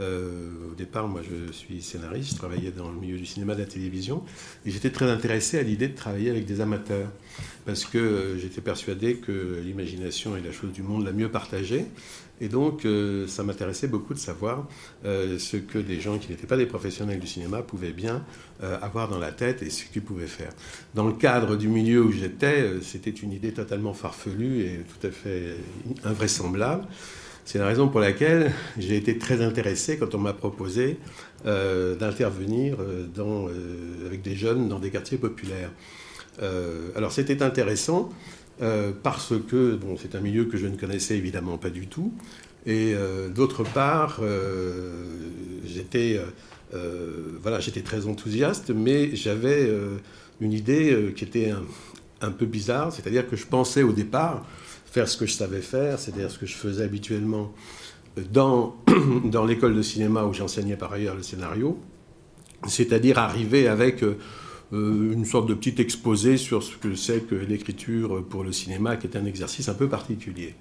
[0.00, 3.60] Euh, au départ, moi, je suis scénariste, je travaillais dans le milieu du cinéma, de
[3.60, 4.22] la télévision,
[4.64, 7.10] et j'étais très intéressé à l'idée de travailler avec des amateurs,
[7.66, 11.86] parce que euh, j'étais persuadé que l'imagination est la chose du monde la mieux partagée,
[12.40, 14.68] et donc euh, ça m'intéressait beaucoup de savoir
[15.02, 18.24] ce que des gens qui n'étaient pas des professionnels du cinéma pouvaient bien
[18.60, 20.52] avoir dans la tête et ce qu'ils pouvaient faire.
[20.94, 25.10] Dans le cadre du milieu où j'étais, c'était une idée totalement farfelue et tout à
[25.10, 25.56] fait
[26.04, 26.86] invraisemblable.
[27.50, 30.98] C'est la raison pour laquelle j'ai été très intéressé quand on m'a proposé
[31.46, 35.70] euh, d'intervenir euh, euh, avec des jeunes dans des quartiers populaires.
[36.94, 38.10] Alors c'était intéressant
[39.02, 42.12] parce que c'est un milieu que je ne connaissais évidemment pas du tout.
[42.66, 42.94] Et
[43.34, 44.20] d'autre part,
[45.64, 46.20] j'étais
[47.82, 49.68] très enthousiaste, mais j'avais
[50.40, 51.52] une idée qui était
[52.20, 54.44] un peu bizarre, c'est-à-dire que je pensais au départ
[54.90, 57.52] faire ce que je savais faire, c'est-à-dire ce que je faisais habituellement
[58.32, 58.76] dans,
[59.24, 61.78] dans l'école de cinéma où j'enseignais par ailleurs le scénario,
[62.66, 64.18] c'est-à-dire arriver avec euh,
[64.72, 68.96] euh, une sorte de petit exposé sur ce que c'est que l'écriture pour le cinéma,
[68.96, 70.54] qui est un exercice un peu particulier.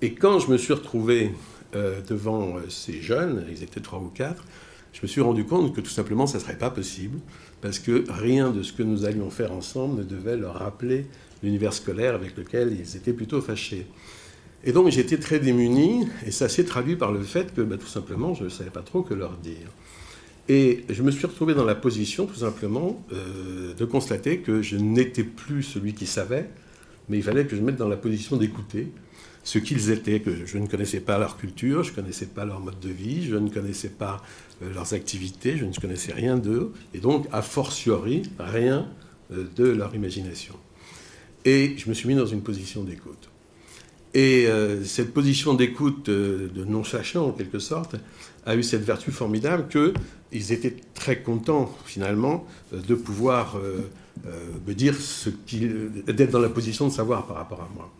[0.00, 1.32] Et quand je me suis retrouvé
[1.74, 4.44] euh, devant euh, ces jeunes, ils étaient trois ou quatre,
[4.92, 7.18] je me suis rendu compte que tout simplement ça ne serait pas possible,
[7.60, 11.06] parce que rien de ce que nous allions faire ensemble ne devait leur rappeler
[11.42, 13.86] l'univers scolaire avec lequel ils étaient plutôt fâchés.
[14.64, 17.86] Et donc j'étais très démuni, et ça s'est traduit par le fait que bah, tout
[17.86, 19.68] simplement je ne savais pas trop que leur dire.
[20.48, 24.76] Et je me suis retrouvé dans la position tout simplement euh, de constater que je
[24.76, 26.48] n'étais plus celui qui savait,
[27.08, 28.88] mais il fallait que je me mette dans la position d'écouter
[29.44, 32.60] ce qu'ils étaient, que je ne connaissais pas leur culture, je ne connaissais pas leur
[32.60, 34.22] mode de vie, je ne connaissais pas
[34.62, 38.88] euh, leurs activités, je ne connaissais rien d'eux, et donc a fortiori rien
[39.32, 40.54] euh, de leur imagination.
[41.44, 43.28] Et je me suis mis dans une position d'écoute.
[44.14, 47.96] Et euh, cette position d'écoute, euh, de non-sachant en quelque sorte,
[48.46, 53.60] a eu cette vertu formidable qu'ils étaient très contents finalement euh, de pouvoir
[54.66, 57.92] me dire ce qu'ils, d'être dans la position de savoir par rapport à moi.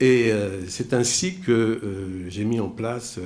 [0.00, 0.32] Et
[0.66, 1.80] c'est ainsi que
[2.28, 3.20] j'ai mis en place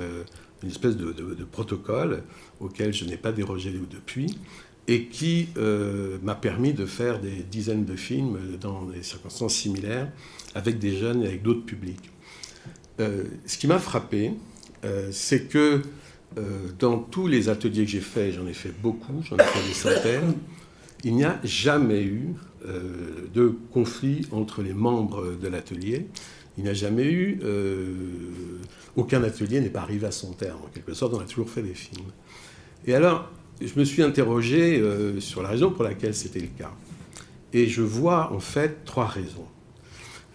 [0.61, 2.21] une espèce de protocole
[2.59, 4.37] auquel je n'ai pas dérogé depuis
[4.87, 10.11] et qui euh, m'a permis de faire des dizaines de films dans des circonstances similaires
[10.55, 12.09] avec des jeunes et avec d'autres publics.
[12.99, 14.33] Euh, ce qui m'a frappé,
[14.83, 15.81] euh, c'est que
[16.79, 19.73] dans tous les ateliers que j'ai faits, j'en ai fait beaucoup, j'en ai fait des
[19.73, 20.33] centaines,
[21.03, 22.35] il n'y a jamais eu
[23.33, 26.07] de conflit entre les membres de l'atelier.
[26.57, 27.41] Il n'y a jamais eu.
[28.95, 30.59] aucun atelier n'est pas arrivé à son terme.
[30.63, 32.11] En quelque sorte, on a toujours fait des films.
[32.87, 33.29] Et alors,
[33.65, 36.71] je me suis interrogé euh, sur la raison pour laquelle c'était le cas.
[37.53, 39.45] Et je vois en fait trois raisons.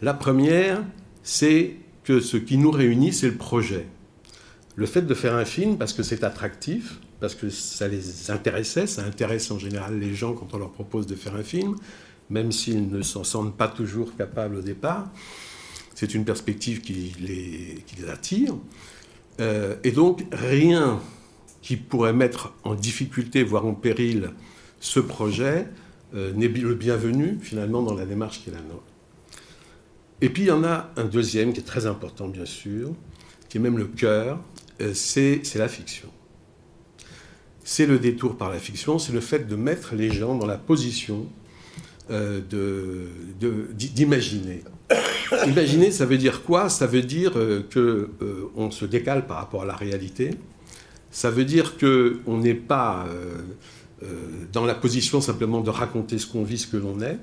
[0.03, 0.83] La première,
[1.23, 3.87] c'est que ce qui nous réunit, c'est le projet.
[4.75, 8.87] Le fait de faire un film parce que c'est attractif, parce que ça les intéressait,
[8.87, 11.77] ça intéresse en général les gens quand on leur propose de faire un film,
[12.29, 15.11] même s'ils ne s'en sentent pas toujours capables au départ.
[15.95, 18.55] C'est une perspective qui les, attire.
[19.41, 21.01] Euh, et donc, rien
[21.67, 24.31] qui pourrait mettre en difficulté, voire en péril,
[24.79, 25.67] ce projet
[26.15, 28.85] euh, n'est le bienvenu, finalement, dans la démarche qui est la nôtre.
[30.21, 32.93] Et puis, il y en a un deuxième qui est très important, bien sûr,
[33.49, 34.39] qui est même le cœur,
[34.81, 36.09] euh, c'est la fiction.
[37.65, 40.59] C'est le détour par la fiction, c'est le fait de mettre les gens dans la
[40.59, 41.27] position
[42.09, 42.41] euh,
[43.75, 44.63] d'imaginer.
[45.49, 46.69] Imaginer, ça veut dire quoi?
[46.69, 50.31] Ça veut dire euh, que euh, on se décale par rapport à la réalité.
[51.17, 53.39] Ça veut dire que on n'est pas euh,
[54.03, 54.07] euh,
[54.53, 57.19] dans la position simplement de raconter ce qu'on vit, ce que l'on est,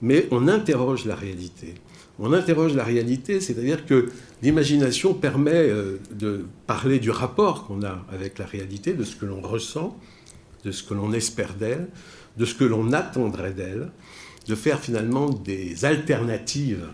[0.00, 1.74] mais on interroge la réalité.
[2.20, 4.08] On interroge la réalité, c'est-à-dire que
[4.40, 9.26] l'imagination permet euh, de parler du rapport qu'on a avec la réalité, de ce que
[9.26, 9.98] l'on ressent,
[10.64, 11.88] de ce que l'on espère d'elle,
[12.36, 13.90] de ce que l'on attendrait d'elle,
[14.46, 16.86] de faire finalement des alternatives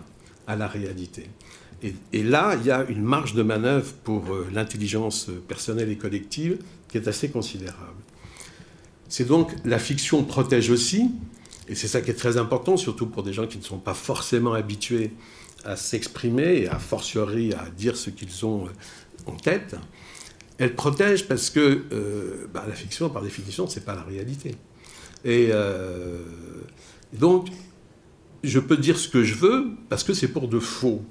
[0.47, 1.29] à la réalité.
[1.83, 6.59] Et, là, il y a une marge de manœuvre pour euh, l'intelligence personnelle et collective
[6.87, 8.01] qui est assez considérable.
[9.09, 11.09] C'est donc la fiction protège aussi,
[11.67, 13.93] et c'est ça qui est très important, surtout pour des gens qui ne sont pas
[13.93, 15.11] forcément habitués
[15.65, 18.69] à s'exprimer et a fortiori à dire ce qu'ils ont euh,
[19.25, 19.75] en tête.
[20.57, 24.55] Elle protège parce que euh, bah, la fiction, par définition, c'est pas la réalité.
[25.23, 26.19] Et euh,
[27.13, 27.47] donc,
[28.43, 31.03] je peux dire ce que je veux parce que c'est pour de faux.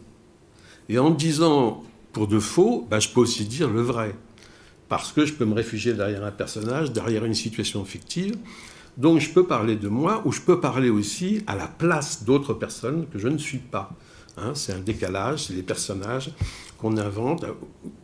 [0.89, 4.15] Et en disant pour de faux, bah, je peux aussi dire le vrai.
[4.89, 8.37] Parce que je peux me réfugier derrière un personnage, derrière une situation fictive.
[8.97, 12.55] Donc je peux parler de moi ou je peux parler aussi à la place d'autres
[12.55, 13.93] personnes que je ne suis pas.
[14.37, 16.33] Hein, c'est un décalage, c'est les personnages
[16.79, 17.45] qu'on invente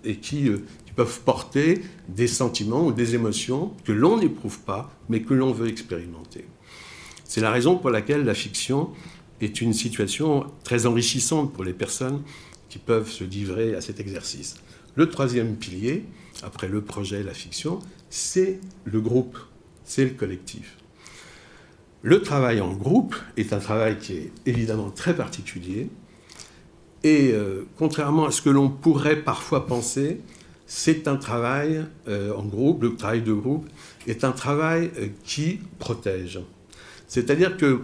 [0.05, 5.23] et euh, qui peuvent porter des sentiments ou des émotions que l'on n'éprouve pas, mais
[5.23, 6.47] que l'on veut expérimenter.
[7.25, 8.91] C'est la raison pour laquelle la fiction
[9.41, 12.23] est une situation très enrichissante pour les personnes
[12.77, 14.57] qui peuvent se livrer à cet exercice.
[14.97, 16.05] Le troisième pilier,
[16.43, 17.79] après le projet et la fiction,
[18.11, 19.39] c'est le groupe,
[19.85, 20.77] c'est le collectif.
[22.03, 25.89] Le travail en groupe est un travail qui est évidemment très particulier
[27.03, 30.21] et euh, contrairement à ce que l'on pourrait parfois penser,
[30.67, 33.67] c'est un travail euh, en groupe, le travail de groupe
[34.07, 36.41] est un travail euh, qui protège.
[37.09, 37.81] C'est-à-dire que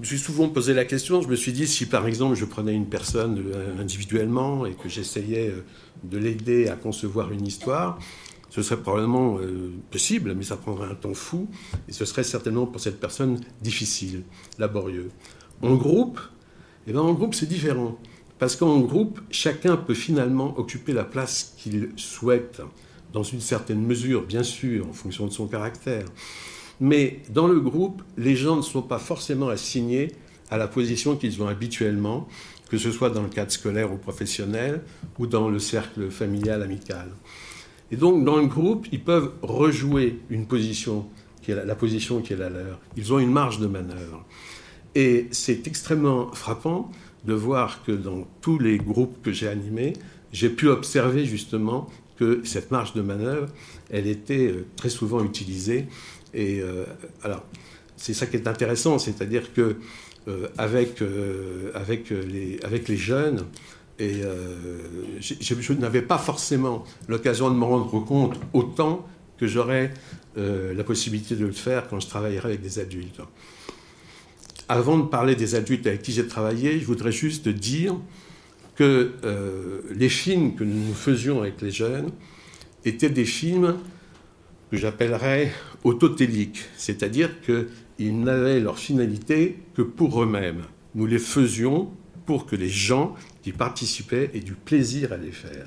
[0.00, 2.74] me suis souvent posé la question, je me suis dit si par exemple je prenais
[2.74, 5.64] une personne euh, individuellement et que j'essayais euh,
[6.04, 7.98] de l'aider à concevoir une histoire,
[8.48, 11.48] ce serait probablement euh, possible, mais ça prendrait un temps fou
[11.86, 14.22] et ce serait certainement pour cette personne difficile,
[14.58, 15.10] laborieux.
[15.62, 16.18] En groupe,
[16.86, 17.98] eh ben, en groupe c'est différent.
[18.38, 22.62] Parce qu'en groupe, chacun peut finalement occuper la place qu'il souhaite,
[23.12, 26.06] dans une certaine mesure, bien sûr, en fonction de son caractère.
[26.80, 30.12] Mais dans le groupe, les gens ne sont pas forcément assignés
[30.50, 32.26] à la position qu'ils ont habituellement,
[32.70, 34.82] que ce soit dans le cadre scolaire ou professionnel,
[35.18, 37.10] ou dans le cercle familial, amical.
[37.92, 41.06] Et donc, dans le groupe, ils peuvent rejouer une position,
[41.42, 42.80] qui est la, position qui est la leur.
[42.96, 44.24] Ils ont une marge de manœuvre.
[44.94, 46.90] Et c'est extrêmement frappant
[47.24, 49.92] de voir que dans tous les groupes que j'ai animés,
[50.32, 53.48] j'ai pu observer justement que cette marge de manœuvre,
[53.90, 55.86] elle était euh, très souvent utilisée.
[56.34, 56.84] Et euh,
[57.22, 57.44] alors,
[57.96, 59.76] c'est ça qui est intéressant, c'est-à-dire que
[60.28, 63.44] euh, avec, euh, avec, les, avec les jeunes,
[63.98, 69.06] je n'avais pas forcément l'occasion de me rendre compte autant
[69.38, 69.92] que j'aurais
[70.36, 73.20] la possibilité de le faire quand je travaillerai avec des adultes.
[74.70, 77.94] Avant de parler des adultes avec qui j'ai travaillé, je voudrais juste dire
[78.74, 79.12] que
[79.94, 82.10] les films que nous faisions avec les jeunes
[82.86, 83.76] étaient des films
[84.70, 85.52] que j'appellerais
[85.84, 90.62] autotéliques, c'est-à-dire qu'ils n'avaient leur finalité que pour eux-mêmes.
[90.94, 91.90] Nous les faisions
[92.26, 95.66] pour que les gens qui participaient aient du plaisir à les faire.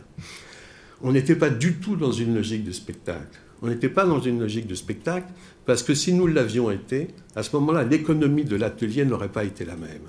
[1.02, 3.40] on n'était pas du tout dans une logique de spectacle.
[3.62, 5.28] On n'était pas dans une logique de spectacle
[5.66, 9.66] parce que si nous l'avions été, à ce moment-là, l'économie de l'atelier n'aurait pas été
[9.66, 10.08] la même.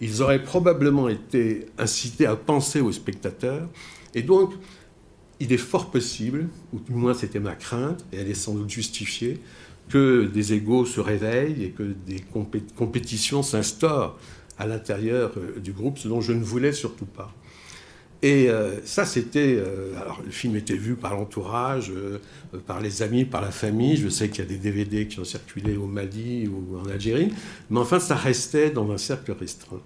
[0.00, 3.68] Ils auraient probablement été incités à penser aux spectateurs.
[4.14, 4.52] Et donc,
[5.40, 8.70] il est fort possible, ou du moins c'était ma crainte, et elle est sans doute
[8.70, 9.40] justifiée,
[9.88, 12.24] que des égaux se réveillent et que des
[12.76, 14.16] compétitions s'instaurent
[14.58, 17.34] à l'intérieur euh, du groupe, ce dont je ne voulais surtout pas.
[18.22, 19.56] Et euh, ça, c'était.
[19.58, 21.92] Euh, alors, le film était vu par l'entourage,
[22.66, 23.96] par les amis, par la famille.
[23.96, 27.32] Je sais qu'il y a des DVD qui ont circulé au Mali ou en Algérie.
[27.68, 29.82] Mais enfin, ça restait dans un cercle restreint.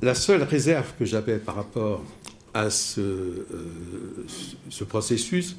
[0.00, 2.04] La seule réserve que j'avais par rapport
[2.54, 3.44] à ce,
[4.70, 5.56] ce processus,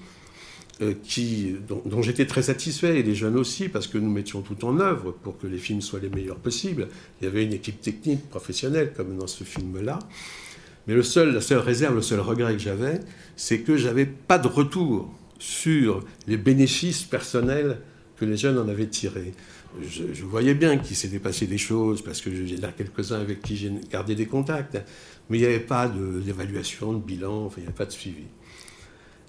[1.03, 4.79] qui, dont, j'étais très satisfait, et les jeunes aussi, parce que nous mettions tout en
[4.79, 6.87] œuvre pour que les films soient les meilleurs possibles.
[7.19, 9.99] Il y avait une équipe technique professionnelle, comme dans ce film-là.
[10.87, 13.01] Mais le seul, la seule réserve, le seul regret que j'avais,
[13.35, 17.79] c'est que j'avais pas de retour sur les bénéfices personnels
[18.17, 19.33] que les jeunes en avaient tirés.
[19.81, 23.55] Je, voyais bien qu'il s'était passé des choses, parce que j'ai là quelques-uns avec qui
[23.55, 24.77] j'ai gardé des contacts,
[25.29, 28.23] mais il n'y avait pas d'évaluation, de, bilan, enfin, il n'y avait pas de suivi.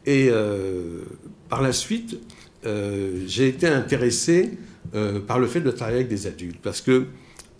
[0.06, 1.02] Et euh,
[1.48, 2.18] par la suite,
[2.64, 4.58] euh, j'ai été intéressé
[4.94, 7.06] euh, par le fait de travailler avec des adultes, parce que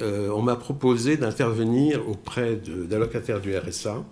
[0.02, 4.02] on m'a proposé d'intervenir auprès d'allocataires du RSA,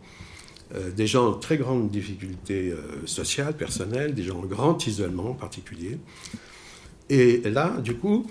[0.95, 2.75] des gens en très grande difficulté
[3.07, 5.99] sociale, personnelle, des gens en grand isolement en particulier.
[7.09, 8.27] Et là, du coup,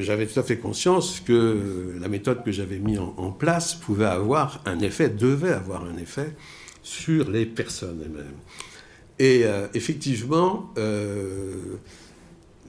[0.00, 4.62] j'avais tout à fait conscience que la méthode que j'avais mise en, place pouvait avoir
[4.66, 6.34] un effet, devait avoir un effet
[6.82, 8.38] sur les personnes elles-mêmes.
[9.18, 10.72] Et effectivement,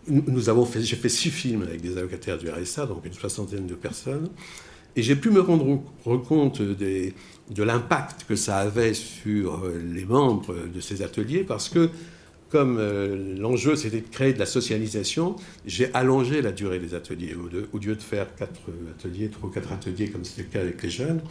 [0.07, 3.67] nous avons fait, j'ai fait six films avec des allocataires du RSA, donc une soixantaine
[3.67, 4.29] de personnes,
[4.95, 5.81] et j'ai pu me rendre
[6.27, 11.89] compte de l'impact que ça avait sur euh, les membres de ces ateliers, parce que
[12.51, 17.33] comme euh, l'enjeu c'était de créer de la socialisation, j'ai allongé la durée des ateliers.
[17.33, 18.59] Au, lieu de faire quatre
[18.99, 21.21] ateliers, trois ou quatre ateliers comme c'était le cas avec les jeunes,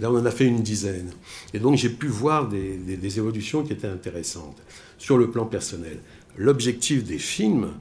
[0.00, 1.10] là on en a fait une dizaine.
[1.52, 4.62] Et donc j'ai pu voir des, évolutions qui étaient intéressantes
[4.96, 5.98] sur le plan personnel.
[6.36, 7.72] L'objectif des films,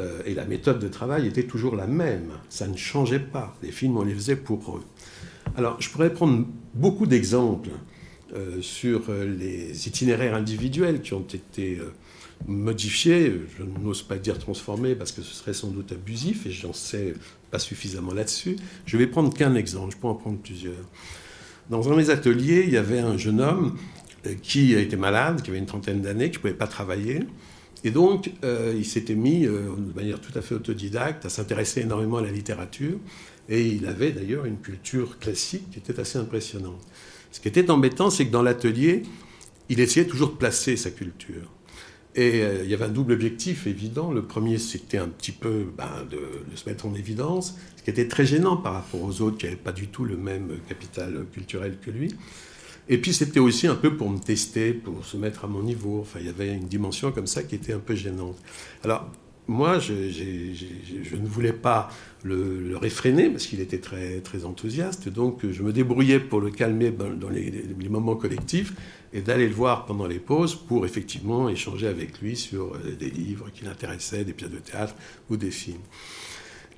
[0.00, 2.30] euh, et la méthode de travail était toujours la même.
[2.48, 3.54] Ça ne changeait pas.
[3.62, 4.82] Les films, on les faisait pour eux.
[5.56, 6.44] Alors, je pourrais prendre
[6.74, 7.70] beaucoup d'exemples
[8.34, 11.78] euh, sur les itinéraires individuels qui ont été
[12.46, 13.32] modifiés.
[13.58, 17.14] Je n'ose pas dire transformés parce que ce serait sans doute abusif et j'en sais
[17.50, 18.56] pas suffisamment là-dessus.
[18.86, 19.94] Je vais prendre qu'un exemple.
[19.94, 20.74] Je peux en prendre plusieurs.
[21.70, 23.76] Dans un de mes ateliers, il y avait un jeune homme
[24.42, 27.20] qui était malade, qui avait une trentaine d'années, qui ne pouvait pas travailler
[27.84, 31.82] et donc, euh, il s'était mis euh, de manière tout à fait autodidacte à s'intéresser
[31.82, 32.98] énormément à la littérature.
[33.50, 36.80] Et il avait d'ailleurs une culture classique qui était assez impressionnante.
[37.30, 39.02] Ce qui était embêtant, c'est que dans l'atelier,
[39.68, 41.52] il essayait toujours de placer sa culture.
[42.16, 44.12] Et euh, il y avait un double objectif évident.
[44.12, 48.06] Le premier, c'était un petit peu ben, de, se mettre en évidence, ce qui était
[48.06, 51.76] très gênant par rapport aux autres qui n'avaient pas du tout le même capital culturel
[51.84, 52.14] que lui.
[52.88, 56.00] Et puis c'était aussi un peu pour me tester, pour se mettre à mon niveau.
[56.02, 58.36] Enfin, il y avait une dimension comme ça qui était un peu gênante.
[58.84, 59.10] Alors,
[59.46, 61.90] moi, je, ne voulais pas
[62.22, 65.08] le, réfréner parce qu'il était très, très enthousiaste.
[65.08, 68.72] Donc, je me débrouillais pour le calmer dans les, les moments collectifs
[69.14, 73.08] et d'aller le voir pendant les pauses pour effectivement échanger avec lui sur euh, des
[73.08, 74.94] livres qui l'intéressaient, des pièces de théâtre
[75.30, 75.80] ou des films.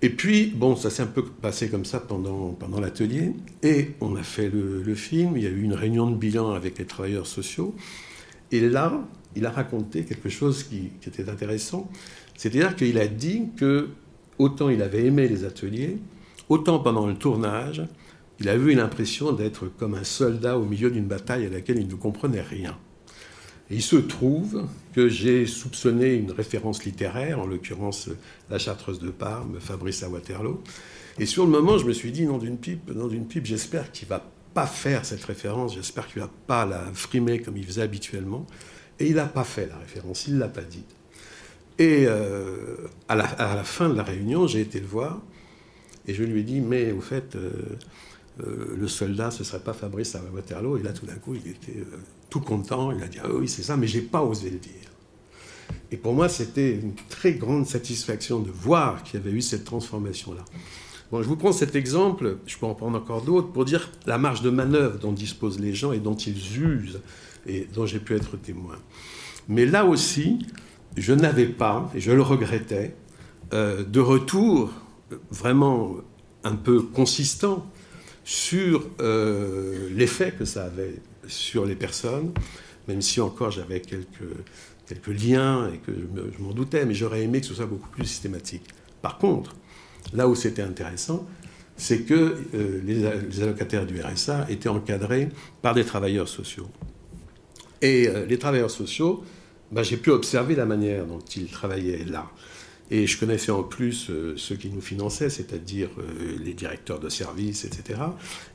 [0.03, 3.33] Et puis, bon, ça s'est un peu passé comme ça pendant, pendant l'atelier.
[3.63, 5.39] Et on a fait le, film.
[5.39, 7.75] Il y a eu une réunion de bilan avec les travailleurs sociaux.
[8.53, 9.03] Et là,
[9.35, 11.91] il a raconté quelque chose qui, qui était intéressant.
[12.37, 13.89] C'est-à-dire qu'il a dit que
[14.39, 15.97] autant il avait aimé les ateliers,
[16.51, 17.83] autant pendant le tournage,
[18.41, 21.89] il a eu l'impression d'être comme un soldat au milieu d'une bataille à laquelle il
[21.89, 22.77] ne comprenait rien.
[23.71, 28.09] Il se trouve que j'ai soupçonné une référence littéraire, en l'occurrence
[28.49, 30.63] La Chartreuse de Parme, Fabrice à Waterloo.
[31.19, 33.91] Et sur le moment, je me suis dit, non d'une pipe, non d'une pipe, j'espère
[33.91, 34.25] qu'il va
[34.55, 38.47] pas faire cette référence, j'espère qu'il va pas la frimer comme il faisait habituellement.
[39.01, 40.95] Et il n'a pas fait la référence, il l'a pas dite.
[41.79, 42.77] Et euh,
[43.09, 43.27] à, la,
[43.65, 45.21] fin de la réunion, j'ai été le voir
[46.07, 47.51] et je lui ai dit, mais au fait, euh,
[48.45, 50.79] euh, le soldat, ce serait pas Fabrice à Waterloo.
[50.79, 51.85] Et là, tout d'un coup, il était
[52.31, 52.93] tout content.
[52.93, 54.73] Il a dit Ah oui, c'est ça, mais j'ai pas osé le dire.
[55.91, 59.65] Et pour moi, c'était une très grande satisfaction de voir qu'il y avait eu cette
[59.65, 60.45] transformation-là.
[61.13, 64.19] Bon, je vous prends cet exemple, je peux en prendre encore d'autres, pour dire la
[64.19, 67.01] marge de manœuvre dont disposent les gens et dont ils usent
[67.47, 68.77] et dont j'ai pu être témoin.
[69.49, 70.45] Mais là aussi,
[70.97, 72.97] je n'avais pas, et je le regrettais,
[73.53, 74.73] euh, de retour
[75.31, 75.95] vraiment
[76.43, 77.65] un peu consistant
[78.27, 80.97] sur euh, l'effet que ça avait
[81.29, 82.33] sur les personnes,
[82.89, 84.35] même si encore j'avais quelques,
[84.89, 85.93] quelques liens et que
[86.37, 88.65] je m'en doutais, mais j'aurais aimé que ce soit beaucoup plus systématique.
[89.01, 89.55] Par contre,
[90.13, 91.25] là où c'était intéressant,
[91.77, 95.29] c'est que euh, les, allocataires du RSA étaient encadrés
[95.63, 96.69] par des travailleurs sociaux.
[97.81, 99.23] Et euh, les travailleurs sociaux,
[99.71, 102.27] bah, j'ai pu observer la manière dont ils travaillaient là.
[102.91, 105.89] Et je connaissais en plus euh, ceux qui nous finançaient, c'est-à-dire
[106.39, 108.01] les directeurs de services, etc.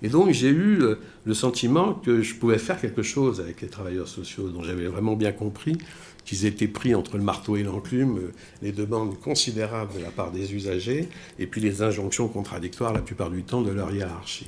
[0.02, 0.80] Et donc j'ai eu
[1.26, 5.16] le sentiment que je pouvais faire quelque chose avec les travailleurs sociaux, dont j'avais vraiment
[5.16, 5.78] bien compris
[6.26, 10.32] qu'ils étaient pris entre le marteau et l'enclume, euh, les demandes considérables de la part
[10.32, 11.10] des usagers,
[11.40, 14.48] et puis les injonctions contradictoires la plupart du temps de leur hiérarchie.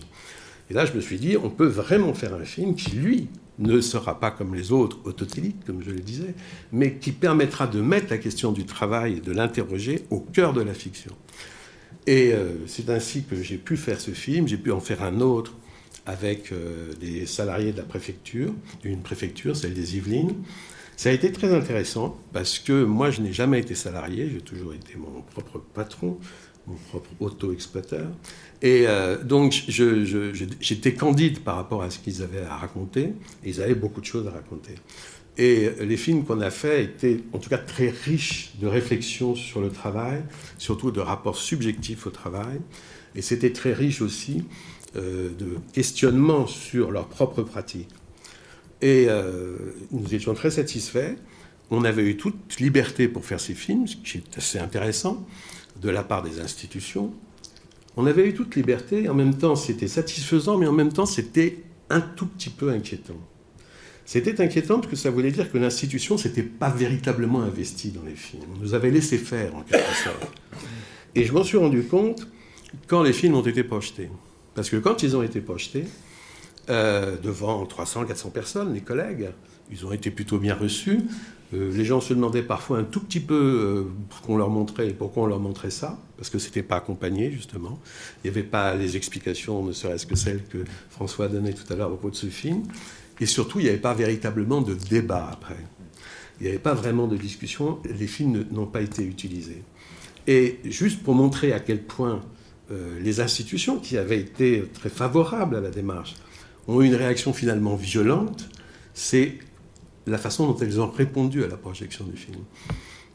[0.69, 3.27] Et là, je me suis dit, on peut vraiment faire un film qui, lui,
[3.59, 6.33] ne sera pas comme les autres autotéliques, comme je le disais,
[6.71, 10.61] mais qui permettra de mettre la question du travail et de l'interroger au cœur de
[10.61, 11.11] la fiction.
[12.07, 15.21] Et euh, c'est ainsi que j'ai pu faire ce film, j'ai pu en faire un
[15.21, 15.53] autre
[16.05, 20.33] avec euh, des salariés de la préfecture, d'une préfecture, celle des Yvelines,
[20.95, 24.73] ça a été très intéressant parce que moi, je n'ai jamais été salarié, j'ai toujours
[24.73, 26.19] été mon propre patron,
[26.67, 28.07] mon propre auto-exploiteur.
[28.63, 33.13] Et euh, donc, j'étais candide par rapport à ce qu'ils avaient à raconter,
[33.45, 34.75] ils avaient beaucoup de choses à raconter.
[35.37, 39.61] Et les films qu'on a faits étaient en tout cas très riches de réflexions sur
[39.61, 40.23] le travail,
[40.57, 42.59] surtout de rapports subjectifs au travail.
[43.15, 44.43] Et c'était très riche aussi
[44.95, 47.89] euh, de questionnements sur leurs propres pratiques.
[48.81, 49.57] Et euh,
[49.91, 51.15] nous étions très satisfaits.
[51.69, 55.25] On avait eu toute liberté pour faire ces films, ce qui est assez intéressant,
[55.81, 57.13] de la part des institutions.
[57.95, 61.59] On avait eu toute liberté, en même temps c'était satisfaisant, mais en même temps c'était
[61.89, 63.17] un tout petit peu inquiétant.
[64.05, 68.15] C'était inquiétant parce que ça voulait dire que l'institution s'était pas véritablement investie dans les
[68.15, 68.43] films.
[68.55, 70.27] On nous avait laissé faire en quelque sorte.
[71.15, 72.27] Et je m'en suis rendu compte
[72.87, 74.09] quand les films ont été projetés.
[74.55, 75.85] Parce que quand ils ont été projetés,
[76.69, 79.31] euh, devant 300, 400 personnes, les collègues.
[79.69, 80.99] Ils ont été plutôt bien reçus.
[81.53, 83.83] Euh, les gens se demandaient parfois un tout petit peu euh,
[84.25, 87.79] qu'on leur montrait et pourquoi on leur montrait ça, parce que c'était pas accompagné justement.
[88.23, 91.75] Il n'y avait pas les explications, ne serait-ce que celles que François donnait tout à
[91.75, 92.63] l'heure au propos de ce film.
[93.19, 95.59] Et surtout, il n'y avait pas véritablement de débat après.
[96.39, 97.79] Il n'y avait pas vraiment de discussion.
[97.85, 99.61] Les films n'ont pas été utilisés.
[100.25, 102.21] Et juste pour montrer à quel point
[103.01, 106.15] les institutions qui avaient été très favorables à la démarche
[106.67, 108.49] ont eu une réaction finalement violente,
[108.95, 109.37] c'est
[110.07, 112.39] la façon dont elles ont répondu à la projection du film.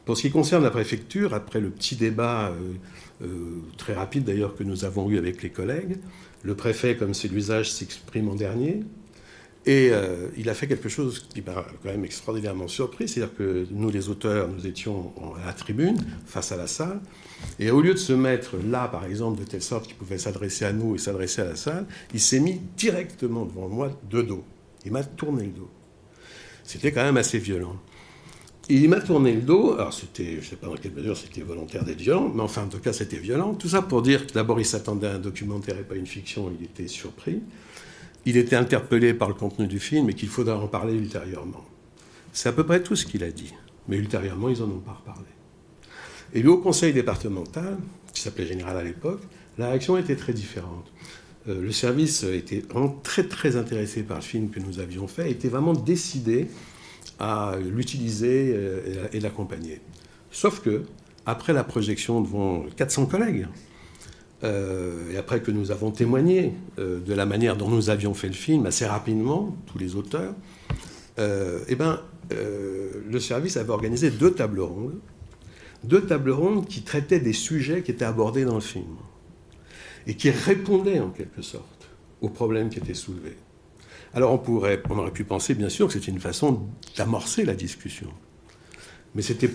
[0.05, 2.73] Pour ce qui concerne la préfecture, après le petit débat euh,
[3.23, 5.97] euh, très rapide d'ailleurs que nous avons eu avec les collègues,
[6.41, 8.81] le préfet, comme c'est l'usage, s'exprime en dernier.
[9.65, 13.67] Et euh, il a fait quelque chose qui m'a quand même extraordinairement surpris, c'est-à-dire que
[13.69, 15.13] nous, les auteurs, nous étions
[15.43, 17.01] à la tribune, face à la salle,
[17.59, 20.65] et au lieu de se mettre là, par exemple, de telle sorte qu'il pouvait s'adresser
[20.65, 24.43] à nous et s'adresser à la salle, il s'est mis directement devant moi de dos.
[24.85, 25.69] Il m'a tourné le dos.
[26.69, 27.77] C'était quand même assez violent.
[28.69, 31.41] Il m'a tourné le dos, alors c'était, je ne sais pas dans quelle mesure c'était
[31.41, 33.55] volontaire d'être violent, mais enfin en tout cas c'était violent.
[33.55, 36.53] Tout ça pour dire que d'abord il s'attendait à un documentaire et pas une fiction,
[36.59, 37.41] il était surpris.
[38.27, 41.65] Il était interpellé par le contenu du film et qu'il faudra en parler ultérieurement.
[42.33, 43.51] C'est à peu près tout ce qu'il a dit.
[43.87, 45.25] Mais ultérieurement, ils n'en ont pas reparlé.
[46.35, 47.79] Et lui, au conseil départemental,
[48.13, 49.23] qui s'appelait Général à l'époque,
[49.57, 50.85] la réaction était très différente.
[51.47, 55.47] Euh, le service était vraiment très intéressé par le film que nous avions fait, était
[55.47, 56.47] vraiment décidé
[57.19, 59.81] à l'utiliser euh, et l'accompagner.
[60.31, 60.83] Sauf que,
[61.25, 63.47] après la projection devant 400 collègues,
[64.43, 68.33] euh, et après que nous avons témoigné de la manière dont nous avions fait le
[68.33, 70.33] film assez rapidement, tous les auteurs,
[71.17, 71.75] eh
[73.11, 74.99] le service avait organisé deux tables rondes
[75.83, 78.95] deux tables rondes qui traitaient des sujets qui étaient abordés dans le film
[80.07, 81.87] et qui répondaient en quelque sorte
[82.21, 83.37] aux problèmes qui étaient soulevés.
[84.13, 87.53] Alors on, pourrait, on aurait pu penser bien sûr que c'était une façon d'amorcer la
[87.53, 88.11] discussion,
[89.15, 89.51] mais c'était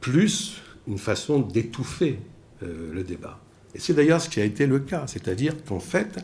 [0.00, 2.18] plus une façon d'étouffer
[2.62, 3.38] euh, le débat.
[3.74, 6.18] Et c'est d'ailleurs ce qui a été le cas, c'est-à-dire qu'en fait,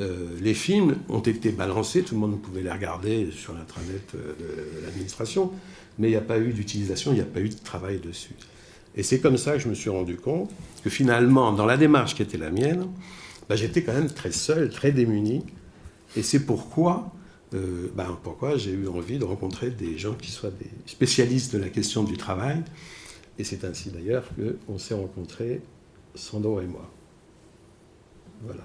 [0.00, 4.34] euh, les films ont été balancés, tout le monde pouvait les regarder sur l'intranet euh,
[4.38, 5.52] de l'administration,
[5.98, 8.34] mais il n'y a pas eu d'utilisation, il n'y a pas eu de travail dessus.
[8.96, 10.50] Et c'est comme ça que je me suis rendu compte
[10.82, 12.86] que finalement, dans la démarche qui était la mienne,
[13.48, 15.44] bah, j'étais quand même très seul, très démuni.
[16.16, 17.12] Et c'est pourquoi,
[17.54, 21.60] euh, bah, pourquoi j'ai eu envie de rencontrer des gens qui soient des spécialistes de
[21.60, 22.62] la question du travail.
[23.38, 24.24] Et c'est ainsi d'ailleurs
[24.66, 25.62] qu'on s'est rencontrés,
[26.14, 26.90] Sandro et moi.
[28.44, 28.62] Voilà.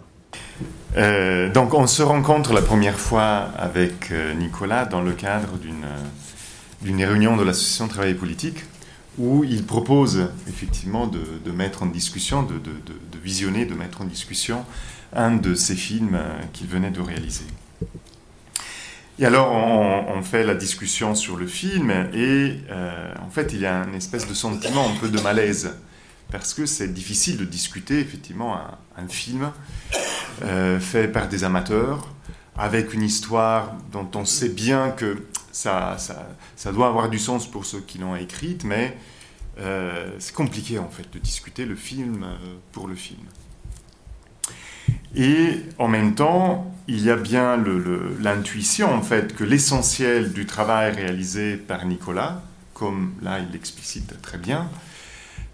[0.97, 5.85] Euh, donc on se rencontre la première fois avec euh, Nicolas dans le cadre d'une
[6.81, 8.63] d'une réunion de l'association Travail et Politique
[9.17, 12.59] où il propose effectivement de, mettre en discussion, de,
[13.23, 14.65] visionner, de mettre en discussion
[15.13, 16.19] un de ces films
[16.53, 17.45] qu'il venait de réaliser.
[19.19, 23.65] Et alors, on, fait la discussion sur le film, et euh, en fait, il y
[23.65, 25.73] a une espèce de sentiment un peu de malaise,
[26.31, 29.51] parce que c'est difficile de discuter, effectivement, un, un film
[30.43, 32.13] euh, fait par des amateurs,
[32.57, 35.23] avec une histoire dont on sait bien que
[35.57, 38.95] ça, ça, ça doit avoir du sens pour ceux qui l'ont écrite, mais
[39.59, 42.35] euh, c'est compliqué, en fait, de discuter le film euh,
[42.71, 43.21] pour le film.
[45.15, 47.57] Et en même temps, il y a bien
[48.19, 52.43] l'intuition, en fait, que l'essentiel du travail réalisé par Nicolas,
[52.75, 54.69] comme là il l'explicite très bien,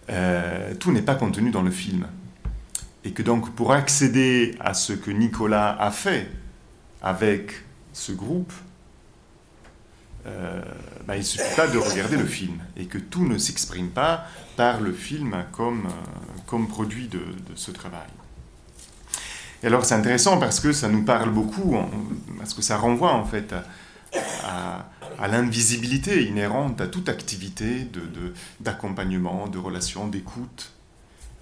[0.10, 2.08] euh, tout n'est pas contenu dans le film.
[3.06, 6.30] Et que donc pour accéder à ce que Nicolas a fait
[7.01, 7.54] avec
[7.93, 8.51] ce groupe,
[10.26, 10.61] euh,
[11.05, 12.59] bah, il ne suffit pas de regarder le film.
[12.78, 17.21] Et que tout ne s'exprime pas par le film comme, euh, comme produit de,
[17.55, 18.07] ce travail.
[19.61, 21.78] Et alors c'est intéressant parce que ça nous parle beaucoup,
[22.38, 23.53] parce que ça renvoie en fait
[24.43, 24.88] à,
[25.19, 27.88] à, l'invisibilité inhérente à toute activité
[28.59, 30.74] d'accompagnement, de, de, relation, d'écoute,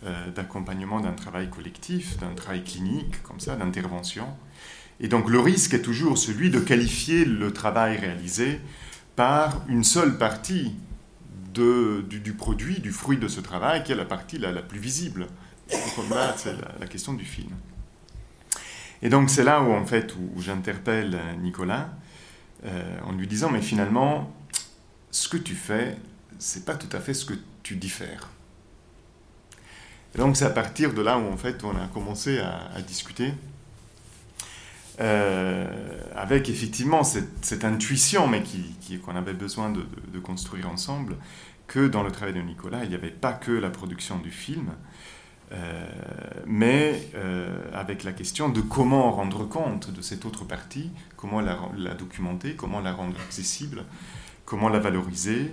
[0.03, 4.25] euh, d'accompagnement d'un travail collectif, d'un travail clinique, comme ça, d'intervention.
[5.01, 8.61] Et donc le risque est toujours celui de qualifier le travail réalisé
[9.15, 10.75] par une seule partie
[11.53, 15.27] du, du, produit, du fruit de ce travail, qui est la partie la, plus visible.
[16.09, 17.49] Là, c'est la, question du film.
[19.01, 21.89] Et donc c'est là où en fait où, où j'interpelle Nicolas
[22.65, 24.31] euh, en lui disant mais finalement
[25.09, 25.97] ce que tu fais
[26.37, 27.33] c'est pas tout à fait ce que
[27.63, 28.29] tu dis faire.
[30.13, 33.33] Et donc c'est à partir de là où en fait on a commencé à discuter
[35.01, 35.65] euh,
[36.15, 38.43] avec effectivement cette, intuition mais
[39.03, 41.15] qu'on avait besoin de, construire ensemble
[41.65, 44.73] que dans le travail de Nicolas il n'y avait pas que la production du film
[45.53, 45.89] euh,
[46.45, 51.57] mais euh, avec la question de comment rendre compte de cette autre partie, comment la,
[51.97, 53.83] documenter, comment la rendre accessible,
[54.45, 55.51] comment la valoriser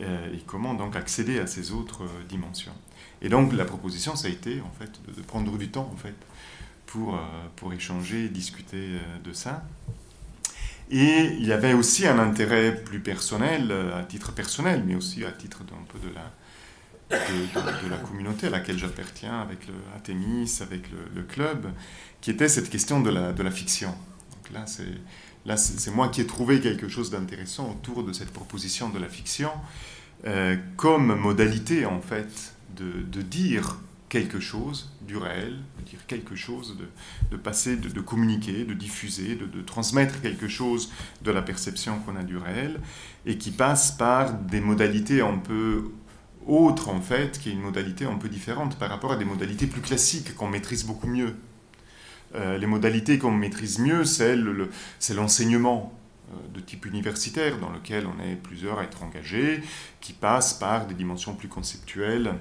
[0.00, 2.72] et comment donc accéder à ces autres dimensions.
[3.20, 5.96] Et donc la proposition, ça a été en fait de, de prendre du temps en
[5.96, 6.14] fait
[6.88, 7.18] pour, euh,
[7.56, 9.64] pour échanger, discuter euh, de ça.
[10.90, 15.30] Et il y avait aussi un intérêt plus personnel, à titre personnel, mais aussi à
[15.30, 16.32] titre d'un peu de la,
[17.10, 20.84] de, la communauté à laquelle j'appartiens, avec le Athémis, avec
[21.14, 21.66] le, club,
[22.22, 23.90] qui était cette question de la, de la fiction.
[23.90, 24.84] Donc là, c'est
[25.44, 29.08] là c'est moi qui ai trouvé quelque chose d'intéressant autour de cette proposition de la
[29.08, 29.50] fiction
[30.26, 33.78] euh, comme modalité en fait de, de, dire
[34.08, 36.76] quelque chose du réel, dire quelque chose,
[37.30, 40.90] de, passer, de, communiquer, de diffuser, de, transmettre quelque chose
[41.22, 42.80] de la perception qu'on a du réel,
[43.26, 45.90] et qui passe par des modalités un peu
[46.46, 49.66] autre en fait, qui est une modalité un peu différente par rapport à des modalités
[49.66, 51.34] plus classiques qu'on maîtrise beaucoup mieux.
[52.34, 54.36] Euh, les modalités qu'on maîtrise mieux, c'est
[55.14, 55.92] l'enseignement
[56.30, 59.62] le, euh, de type universitaire, dans lequel on est plusieurs à être engagés,
[60.00, 62.34] qui passe par des dimensions plus conceptuelles,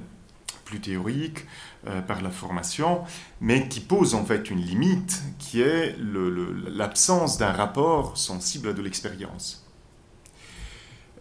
[0.67, 1.45] plus théoriques,
[1.87, 3.03] euh, par la formation,
[3.39, 5.95] mais qui pose en fait une limite, qui est
[6.67, 9.65] l'absence d'un rapport sensible à de l'expérience.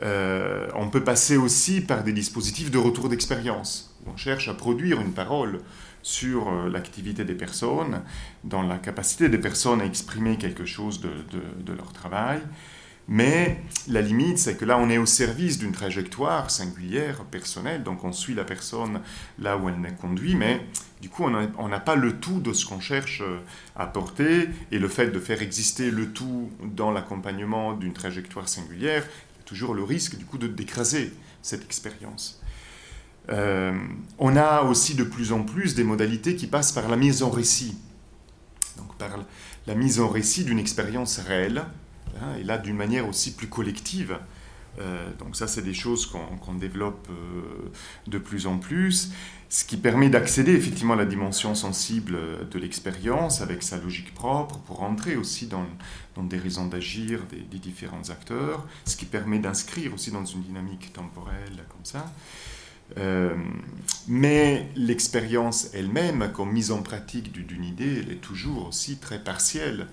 [0.03, 3.97] Euh, on peut passer aussi par des dispositifs de retour d'expérience.
[4.07, 5.61] On cherche à produire une parole
[6.03, 8.03] sur euh, l'activité des personnes,
[8.43, 12.41] dans la capacité des personnes à exprimer quelque chose de leur travail.
[13.09, 18.03] Mais la limite, c'est que là, on est au service d'une trajectoire singulière, personnelle, donc
[18.03, 19.01] on suit la personne
[19.39, 20.67] là où elle est conduite, mais
[21.01, 23.39] du coup, on n'a pas le tout de ce qu'on cherche euh,
[23.77, 29.07] à porter, et le fait de faire exister le tout dans l'accompagnement d'une trajectoire singulière,
[29.45, 32.43] toujours le risque du coup de d'écraser cette expérience.
[33.29, 33.77] Euh,
[34.19, 37.31] on a aussi de plus en plus des modalités qui passent par la mise en
[37.31, 37.77] récit,
[38.77, 39.11] donc par
[39.67, 41.65] la mise en récit d'une expérience réelle,
[42.23, 44.19] hein, et là d'une manière aussi plus collective.
[44.79, 47.71] Euh, donc ça, c'est des choses qu'on qu développe euh,
[48.07, 49.13] de plus en plus,
[49.49, 52.19] ce qui permet d'accéder effectivement à la dimension sensible
[52.51, 55.67] de l'expérience avec sa logique propre pour entrer aussi dans,
[56.23, 61.65] des raisons d'agir des, différents acteurs, ce qui permet d'inscrire aussi dans une dynamique temporelle
[61.71, 62.13] comme ça.
[62.99, 63.35] Euh,
[64.07, 69.89] mais l'expérience elle-même, comme mise en pratique d'une idée, elle est toujours aussi très partielle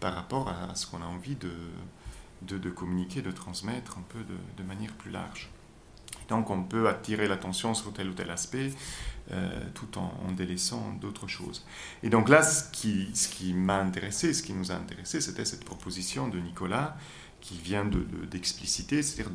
[0.00, 4.20] par rapport à ce qu'on a envie de, communiquer, de transmettre un peu
[4.56, 5.50] de, manière plus large.
[6.28, 8.72] Donc on peut attirer l'attention sur tel ou tel aspect
[9.30, 11.64] euh, tout en, délaissant d'autres choses.
[12.02, 16.28] Et donc là, ce qui, m'a intéressé, ce qui nous a intéressé, c'était cette proposition
[16.28, 16.96] de Nicolas
[17.40, 17.88] qui vient
[18.30, 19.32] d'expliciter, de, c'est-à-dire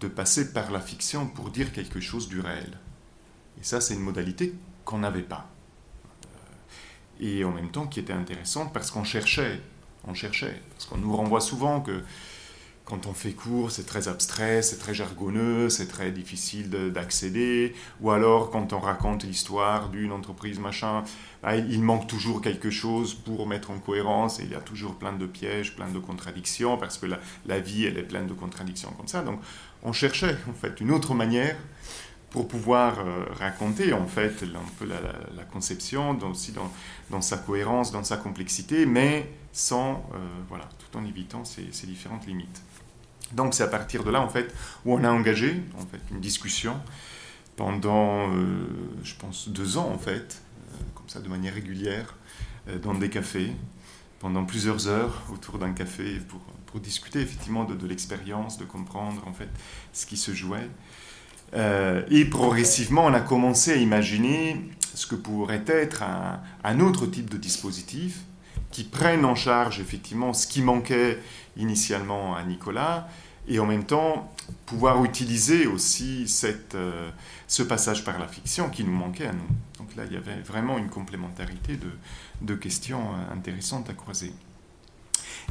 [0.00, 2.78] de passer par la fiction pour dire quelque chose du réel.
[3.60, 4.54] Et ça, c'est une modalité
[4.84, 5.48] qu'on n'avait pas.
[7.20, 9.60] Et en même temps qui était intéressante parce qu'on cherchait
[10.08, 10.60] on cherchait.
[10.70, 12.02] Parce qu'on nous renvoie souvent que
[12.84, 17.74] quand on fait cours, c'est très abstrait, c'est très jargonneux, c'est très difficile d'accéder.
[18.00, 21.04] Ou alors, quand on raconte l'histoire d'une entreprise, machin,
[21.42, 24.40] bah, il manque toujours quelque chose pour mettre en cohérence.
[24.40, 27.06] Et il y a toujours plein de pièges, plein de contradictions, parce que
[27.44, 29.20] la vie, elle est pleine de contradictions comme ça.
[29.20, 29.40] Donc,
[29.82, 31.56] on cherchait, en fait, une autre manière
[32.30, 36.70] pour pouvoir euh, raconter en fait un peu la, conception aussi dans,
[37.10, 40.18] dans, sa cohérence, dans sa complexité, mais sans euh,
[40.48, 42.62] voilà tout en évitant ces, ces différentes limites.
[43.32, 44.54] Donc c'est à partir de là en fait
[44.84, 46.78] où on a engagé en fait une discussion
[47.56, 48.66] pendant euh,
[49.02, 50.42] je pense deux ans en fait
[50.94, 52.14] comme ça de manière régulière
[52.82, 53.52] dans des cafés
[54.20, 59.26] pendant plusieurs heures autour d'un café pour, pour discuter effectivement de, de l'expérience, de comprendre
[59.26, 59.48] en fait
[59.92, 60.68] ce qui se jouait.
[61.54, 64.56] Euh, et progressivement, on a commencé à imaginer
[64.94, 66.02] ce que pourrait être
[66.64, 68.20] un, autre type de dispositif
[68.70, 71.18] qui prenne en charge effectivement ce qui manquait
[71.56, 73.08] initialement à Nicolas
[73.46, 74.30] et en même temps
[74.66, 77.10] pouvoir utiliser aussi cette, euh,
[77.46, 79.48] ce passage par la fiction qui nous manquait à nous.
[79.78, 81.90] Donc là, il y avait vraiment une complémentarité de,
[82.42, 84.32] de questions euh, intéressantes à croiser.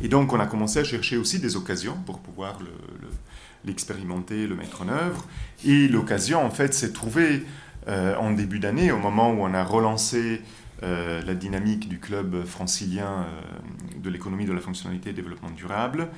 [0.01, 2.69] Et donc, on a commencé à chercher aussi des occasions pour pouvoir le
[3.67, 5.25] l'expérimenter, le mettre en œuvre.
[5.65, 7.43] Et l'occasion, en fait, s'est trouvée
[7.87, 10.41] euh, en début d'année, au moment où on a relancé
[10.83, 16.09] euh, la dynamique du club francilien euh, de l'économie de la fonctionnalité et développement durable.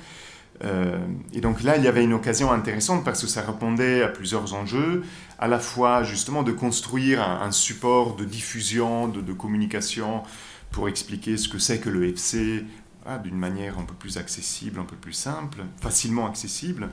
[1.32, 4.52] et donc là, il y avait une occasion intéressante parce que ça répondait à plusieurs
[4.52, 5.02] enjeux,
[5.38, 10.22] à la fois justement de construire un, support de diffusion, de, communication
[10.70, 12.64] pour expliquer ce que c'est que le FC
[13.06, 16.90] ah, d'une manière un peu plus accessible, un peu plus simple, facilement accessible.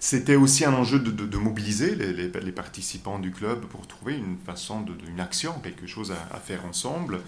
[0.00, 4.92] C'était aussi un enjeu de, mobiliser les, participants du club pour trouver une façon, de,
[5.08, 7.20] une action, quelque chose à, faire ensemble.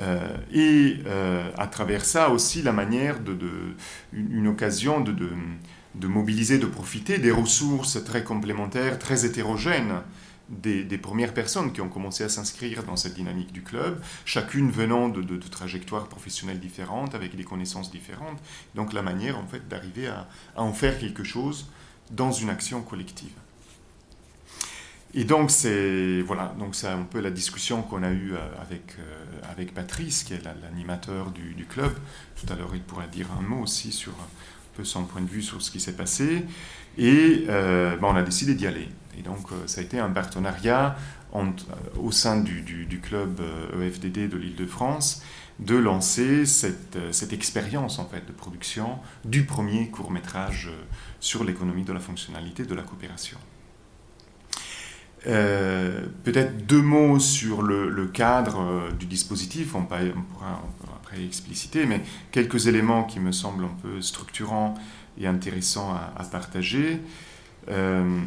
[0.00, 3.38] Euh, et euh, à travers ça aussi la manière de,
[4.12, 5.14] une, occasion de,
[5.94, 10.02] de, mobiliser, de profiter des ressources très complémentaires, très hétérogènes
[10.50, 15.08] des, premières personnes qui ont commencé à s'inscrire dans cette dynamique du club, chacune venant
[15.08, 18.38] de, trajectoires professionnelles différentes, avec des connaissances différentes.
[18.74, 21.66] Donc la manière en fait d'arriver à, à, en faire quelque chose
[22.10, 23.32] dans une action collective.
[25.16, 29.72] Et donc, c'est voilà, un peu la discussion qu'on a eue euh, avec, euh, avec
[29.72, 31.92] Patrice, qui est l'animateur du, club.
[32.34, 35.28] Tout à l'heure, il pourrait dire un mot aussi sur un peu son point de
[35.28, 36.44] vue sur ce qui s'est passé.
[36.98, 38.88] Et euh, ben, on a décidé d'y aller.
[39.16, 40.96] Et donc, ça a été un partenariat
[41.96, 43.40] au sein du, du, du club
[43.80, 45.22] EFDD e de l'Île-de-France
[45.58, 50.70] de lancer cette, cette expérience en fait de production du premier court métrage
[51.24, 53.38] sur l'économie de la fonctionnalité de la coopération.
[55.26, 60.00] Euh, peut-être deux mots sur le, cadre euh, du dispositif, on, pourra,
[61.00, 64.74] après expliciter, mais quelques éléments qui me semblent un peu structurants
[65.18, 67.00] et intéressants à, partager.
[67.70, 68.20] Euh,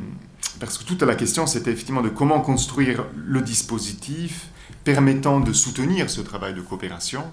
[0.60, 4.50] parce que toute la question, c'était effectivement de comment construire le dispositif
[4.84, 7.24] permettant de soutenir ce travail de coopération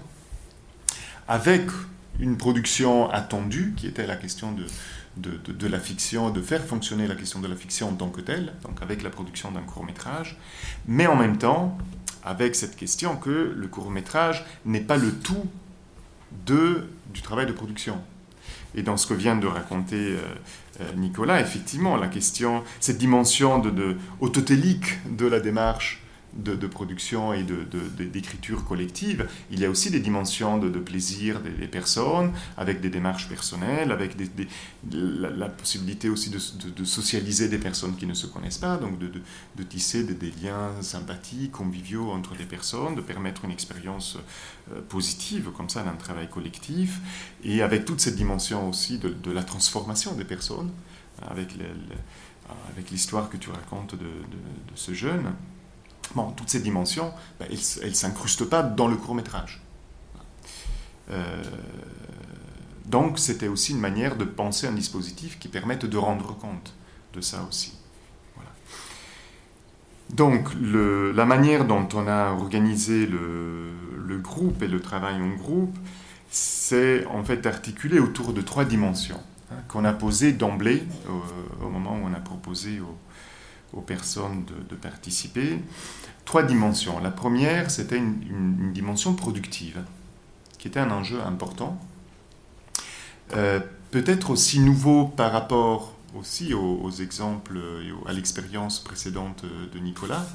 [1.27, 1.63] avec
[2.19, 4.65] une production attendue, qui était la question de,
[5.17, 8.53] de, la fiction, de faire fonctionner la question de la fiction en tant que telle,
[8.63, 10.37] donc avec la production d'un court métrage,
[10.87, 11.77] mais en même temps
[12.23, 15.45] avec cette question que le court métrage n'est pas le tout
[16.45, 18.01] de, du travail de production.
[18.73, 20.19] Et dans ce que vient de raconter euh,
[20.81, 26.01] euh, Nicolas, effectivement, la question, cette dimension de, de autotélique de la démarche
[26.35, 31.67] de, production et d'écriture de, collective, il y a aussi des dimensions de, plaisir des,
[31.67, 34.15] personnes, avec des démarches personnelles, avec
[34.91, 40.03] la, possibilité aussi de, socialiser des personnes qui ne se connaissent pas, donc de, tisser
[40.03, 44.17] des, liens sympathiques, conviviaux entre des personnes, de permettre une expérience
[44.71, 46.99] euh, positive comme ça d'un travail collectif,
[47.43, 50.71] et avec toute cette dimension aussi de, la transformation des personnes,
[51.29, 54.07] avec l'histoire que tu racontes de
[54.75, 55.33] ce jeune.
[56.35, 59.61] Toutes ces dimensions, ben, elles ne s'incrustent pas dans le court métrage.
[61.11, 61.43] Euh,
[62.85, 66.73] donc c'était aussi une manière de penser un dispositif qui permette de rendre compte
[67.13, 67.73] de ça aussi.
[70.13, 75.75] Donc la manière dont on a organisé le, groupe et le travail en groupe,
[76.29, 79.19] c'est en fait articulé autour de trois dimensions
[79.51, 80.83] hein, qu'on a posées d'emblée
[81.61, 82.95] au, moment où on a proposé au,
[83.73, 85.59] aux personnes de, participer.
[86.25, 86.99] Trois dimensions.
[86.99, 89.81] La première, c'était une, dimension productive,
[90.57, 91.79] qui était un enjeu important.
[93.33, 93.59] Euh,
[93.91, 99.43] peut-être aussi nouveau par rapport aussi aux, exemples et à l'expérience précédente
[99.73, 100.25] de Nicolas,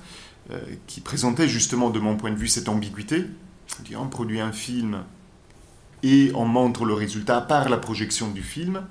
[0.51, 3.25] euh, qui présentait justement de mon point de vue cette ambiguïté.
[3.97, 5.05] On produit un film
[6.03, 8.83] et on montre le résultat par la projection du film,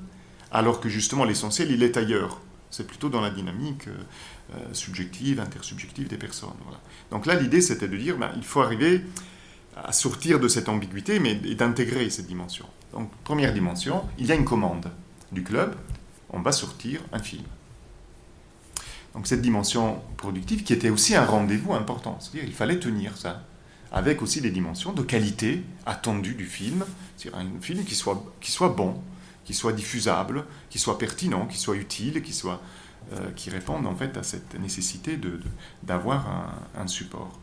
[0.52, 2.40] alors que justement l'essentiel, il est ailleurs.
[2.72, 3.96] C'est plutôt dans la dynamique euh,
[4.56, 6.50] euh, subjective, intersubjective des personnes.
[7.12, 9.02] Donc là, l'idée, c'était de dire, ben, il faut arriver
[9.76, 12.66] à sortir de cette ambiguïté, mais et d'intégrer cette dimension.
[12.94, 14.92] Donc, première dimension, il y a une commande
[15.32, 15.76] du club,
[16.32, 17.44] on va sortir un film.
[19.14, 23.44] Donc cette dimension productive qui était aussi un rendez-vous important, c'est-à-dire il fallait tenir ça,
[23.92, 26.86] avec aussi des dimensions de qualité attendue du film,
[27.18, 29.02] c'est-à-dire un film qui soit, qui soit bon,
[29.50, 32.62] qui soit diffusable, qui soit pertinent, qui soit utile, qui, soit,
[33.14, 35.20] euh, qui réponde en fait à cette nécessité
[35.82, 37.40] d'avoir de, un, support.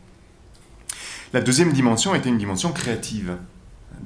[1.33, 3.35] La deuxième dimension était une dimension créative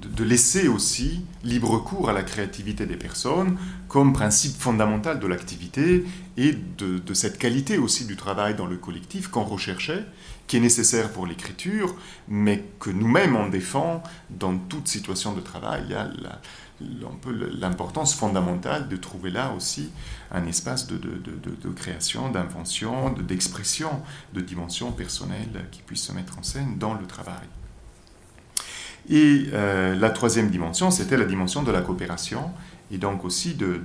[0.02, 6.04] de, laisser aussi libre cours à la créativité des personnes comme principe fondamental de l'activité
[6.38, 10.06] et de, cette qualité aussi du travail dans le collectif qu'on recherchait,
[10.48, 11.94] qui est nécessaire pour l'écriture,
[12.28, 15.84] mais que nous-mêmes on défend dans toute situation de travail.
[15.86, 16.10] Il y a
[17.60, 19.92] l'importance fondamentale de trouver là aussi
[20.32, 21.00] un espace de,
[21.76, 24.02] création, d'invention, d'expression,
[24.34, 27.48] de dimension personnelle qui puisse se mettre en scène dans le travail.
[29.10, 32.52] Et euh, la troisième dimension, c'était la dimension de la coopération,
[32.92, 33.82] et donc aussi de,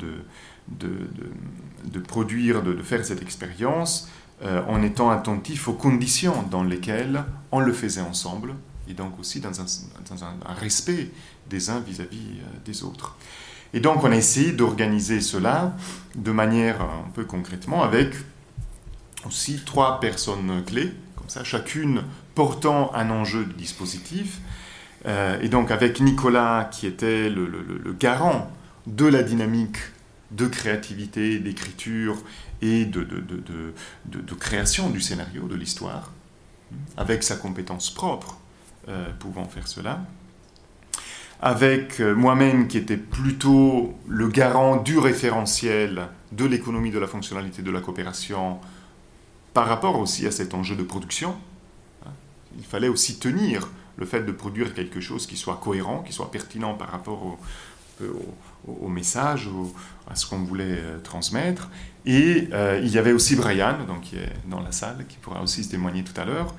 [2.06, 4.08] produire, de, faire cette expérience
[4.42, 8.54] euh, en étant attentif aux conditions dans lesquelles on le faisait ensemble,
[8.88, 11.10] et donc aussi dans un, respect
[11.48, 13.16] des uns vis-à-vis euh, des autres.
[13.72, 15.76] Et donc on a essayé d'organiser cela
[16.14, 18.14] de manière un peu concrètement avec
[19.26, 22.02] aussi trois personnes clés, comme ça, chacune
[22.34, 24.40] portant un enjeu de dispositif,
[25.06, 28.50] euh, et donc avec Nicolas, qui était le, garant
[28.86, 29.78] de la dynamique
[30.30, 32.16] de créativité, d'écriture
[32.62, 33.06] et de,
[34.38, 36.12] création du scénario, de l'histoire,
[36.96, 38.38] avec sa compétence propre
[39.18, 40.00] pouvant faire cela.
[41.40, 47.60] Avec euh, moi-même qui était plutôt le garant du référentiel de l'économie de la fonctionnalité
[47.60, 48.58] de la coopération
[49.52, 51.36] par rapport aussi à cet enjeu de production.
[52.56, 56.30] Il fallait aussi tenir le fait de produire quelque chose qui soit cohérent, qui soit
[56.30, 57.38] pertinent par rapport au,
[58.66, 59.48] au, message,
[60.08, 61.68] à ce qu'on voulait euh, transmettre.
[62.04, 65.42] Et euh, il y avait aussi Brian, donc, qui est dans la salle, qui pourra
[65.42, 66.54] aussi se témoigner tout à l'heure.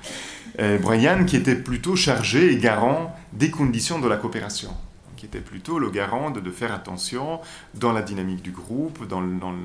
[0.60, 4.70] Euh, Brian qui était plutôt chargé et garant des conditions de la coopération
[5.16, 7.40] qui était plutôt le garant de, faire attention
[7.74, 9.20] dans la dynamique du groupe, dans,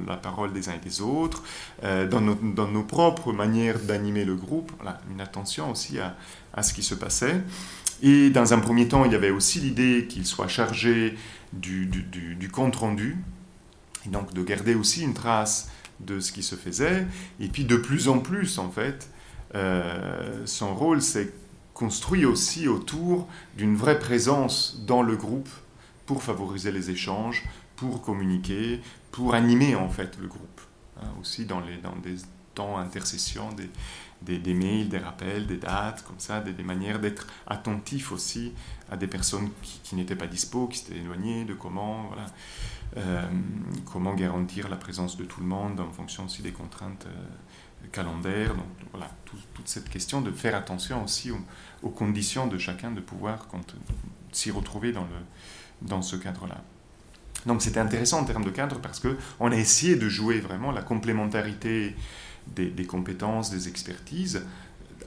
[0.07, 1.43] la parole des uns et des autres,
[1.83, 4.71] dans, nos, propres manières d'animer le groupe,
[5.11, 6.15] une attention aussi à,
[6.55, 7.43] à ce qui se passait.
[8.01, 11.15] Et dans un premier temps, il y avait aussi l'idée qu'il soit chargé
[11.53, 13.17] du, du, compte-rendu,
[14.05, 15.69] et donc de garder aussi une trace
[15.99, 17.07] de ce qui se faisait.
[17.39, 19.12] Et puis de plus en plus, en fait, euh,
[19.53, 21.31] son rôle s'est
[21.73, 23.27] construit aussi autour
[23.57, 25.49] d'une vraie présence dans le groupe
[26.05, 27.43] pour favoriser les échanges,
[27.75, 28.81] pour communiquer,
[29.11, 30.61] pour animer en fait le groupe.
[31.01, 32.17] Hein, aussi dans, les, dans des
[32.53, 33.49] temps intercession,
[34.21, 38.53] des, des, mails, des rappels, des dates, comme ça, des, manières d'être attentif aussi
[38.91, 42.25] à des personnes qui, n'étaient pas dispo, qui s'étaient éloignées, de comment, voilà,
[42.97, 43.27] euh,
[43.91, 47.25] comment garantir la présence de tout le monde en fonction aussi des contraintes euh,
[47.91, 48.55] calendaires.
[48.55, 53.47] Donc voilà, toute cette question de faire attention aussi aux, conditions de chacun de pouvoir
[54.31, 56.61] s'y retrouver dans, le, dans ce cadre-là.
[57.45, 60.81] Donc c'était intéressant en termes de cadre parce qu'on a essayé de jouer vraiment la
[60.81, 61.95] complémentarité
[62.47, 64.45] des, compétences, des expertises,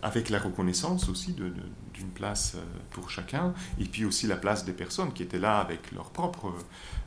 [0.02, 4.72] avec la reconnaissance aussi d'une place euh, pour chacun, et puis aussi la place des
[4.72, 6.52] personnes qui étaient là avec leur propre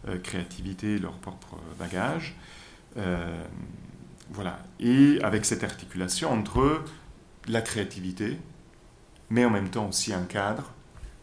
[0.07, 2.35] euh, créativité, leur propre bagage.
[2.97, 3.43] Euh,
[4.31, 4.59] voilà.
[4.79, 6.83] Et avec cette articulation entre
[7.47, 8.37] la créativité,
[9.29, 10.71] mais en même temps aussi un cadre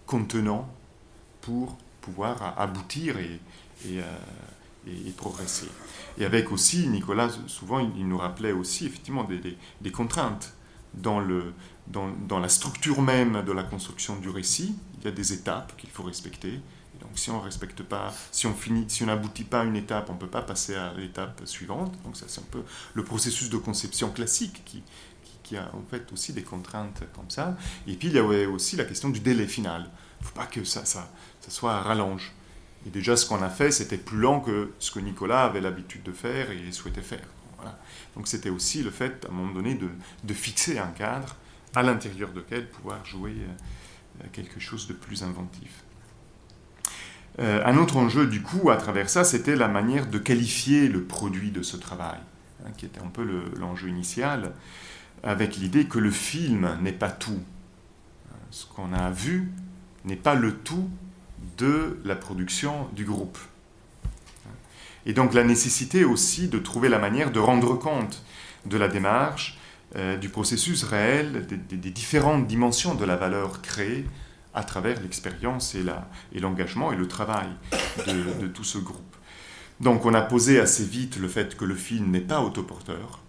[0.07, 0.69] contenant
[1.41, 3.41] pour pouvoir aboutir et,
[3.87, 5.69] et, progresser.
[6.19, 10.55] Et avec aussi, Nicolas, souvent, il nous rappelait aussi effectivement des, contraintes
[10.95, 14.77] dans, la structure même de la construction du récit.
[14.99, 16.61] Il y a des étapes qu'il faut respecter.
[17.17, 20.15] Si on respecte pas, si on finit, si on n'aboutit pas à une étape, on
[20.15, 21.95] peut pas passer à l'étape suivante.
[22.05, 22.63] Donc, ça, c'est un peu
[22.95, 27.57] le processus de conception classique qui, a en fait aussi des contraintes comme ça.
[27.87, 29.91] Et puis, il y avait aussi la question du délai final.
[30.21, 31.09] Il faut pas que ça, ça,
[31.41, 32.33] ça soit à rallonge.
[32.85, 36.03] Et déjà, ce qu'on a fait, c'était plus lent que ce que Nicolas avait l'habitude
[36.03, 37.27] de faire et souhaitait faire.
[38.15, 39.89] Donc c'était aussi le fait, à un moment donné, de,
[40.25, 41.37] de fixer un cadre
[41.75, 43.35] à l'intérieur duquel pouvoir jouer
[44.23, 45.85] euh, quelque chose de plus inventif.
[47.39, 51.03] Euh, un autre enjeu, du coup, à travers ça, c'était la manière de qualifier le
[51.03, 52.19] produit de ce travail,
[52.65, 53.27] hein, qui était un peu
[53.59, 54.53] l'enjeu initial,
[55.23, 57.43] avec l'idée que le film n'est pas tout.
[58.51, 59.51] Ce qu'on a vu
[60.05, 60.89] n'est pas le tout
[61.59, 63.39] de la production du groupe.
[65.05, 68.25] Et donc la nécessité aussi de trouver la manière de rendre compte
[68.67, 69.59] de la démarche,
[69.95, 74.05] euh, du processus réel, des, différentes dimensions de la valeur créée
[74.57, 77.49] à travers l'expérience et l'engagement et, le travail
[78.07, 79.17] de, tout ce groupe.
[79.81, 83.21] Donc on a posé assez vite le fait que le film n'est pas autoporteur.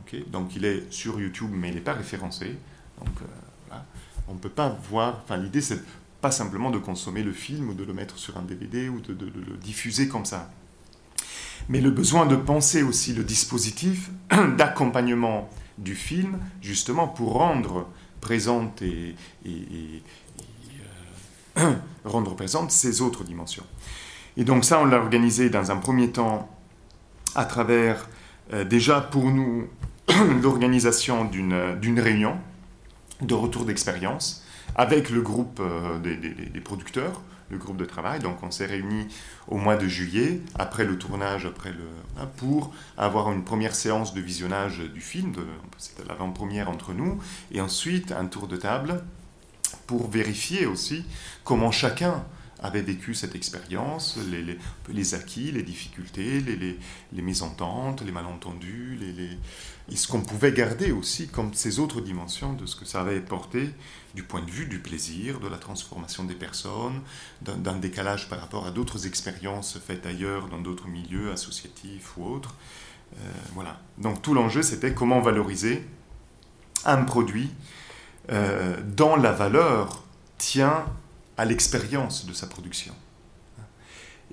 [0.00, 2.56] Okay donc il est sur YouTube, mais il n'est pas référencé.
[2.98, 3.76] Donc euh,
[4.26, 5.20] on ne peut pas voir.
[5.24, 5.80] Enfin, l'idée, c'est
[6.20, 9.12] pas simplement de consommer le film ou de le mettre sur un DVD ou de,
[9.12, 10.50] le diffuser comme ça.
[11.68, 14.10] Mais le besoin de penser aussi le dispositif
[14.56, 17.86] d'accompagnement du film, justement pour rendre
[18.24, 19.14] présente et,
[22.04, 23.64] rendre présente ces autres dimensions.
[24.36, 26.48] Et donc ça, on l'a organisé dans un premier temps
[27.34, 28.08] à travers
[28.52, 29.68] euh, déjà pour nous
[30.42, 32.36] l'organisation d'une réunion
[33.20, 34.44] de retour d'expérience
[34.76, 38.20] avec le groupe euh, des, producteurs, le groupe de travail.
[38.20, 39.06] Donc on s'est réunis
[39.48, 41.86] au mois de juillet, après le tournage, après le,
[42.18, 45.32] hein, pour avoir une première séance de visionnage du film,
[45.78, 47.18] c'était l'avant-première entre nous,
[47.52, 49.02] et ensuite un tour de table
[49.86, 51.04] pour vérifier aussi
[51.44, 52.24] comment chacun
[52.64, 54.18] avait vécu cette expérience,
[54.88, 56.78] les, acquis, les difficultés, les, les,
[57.12, 58.98] les mésententes, les malentendus,
[59.90, 63.20] et ce qu'on pouvait garder aussi comme ces autres dimensions de ce que ça avait
[63.20, 63.68] porté
[64.14, 67.02] du point de vue du plaisir, de la transformation des personnes,
[67.42, 72.54] d'un décalage par rapport à d'autres expériences faites ailleurs, dans d'autres milieux associatifs ou autres.
[73.18, 73.78] Euh, voilà.
[73.98, 75.86] Donc tout l'enjeu, c'était comment valoriser
[76.86, 77.50] un produit
[78.30, 80.02] euh, dont la valeur
[80.38, 80.84] tient
[81.36, 82.94] à l'expérience de sa production.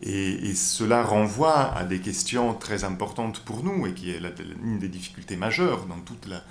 [0.01, 4.19] Et, cela renvoie à des questions très importantes pour nous et qui est
[4.61, 6.41] l'une des difficultés majeures dans toute la,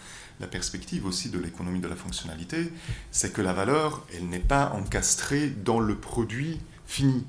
[0.40, 2.72] la perspective aussi de l'économie de la fonctionnalité,
[3.10, 7.26] c'est que la valeur, elle n'est pas encastrée dans le produit fini.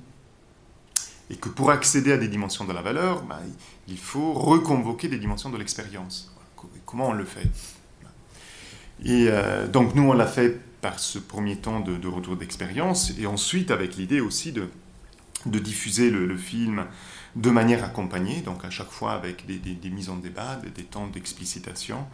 [1.30, 3.39] Et que pour accéder à des dimensions de la valeur, bah,
[3.88, 6.34] il faut reconvoquer des dimensions de l'expérience.
[6.86, 7.47] Comment on le fait?
[9.03, 13.27] Et euh, donc nous, on l'a fait par ce premier temps de, retour d'expérience, et
[13.27, 14.67] ensuite avec l'idée aussi de,
[15.45, 16.85] diffuser le, film
[17.35, 21.07] de manière accompagnée, donc à chaque fois avec des, mises en débat, des, des temps
[21.07, 22.05] d'explicitation.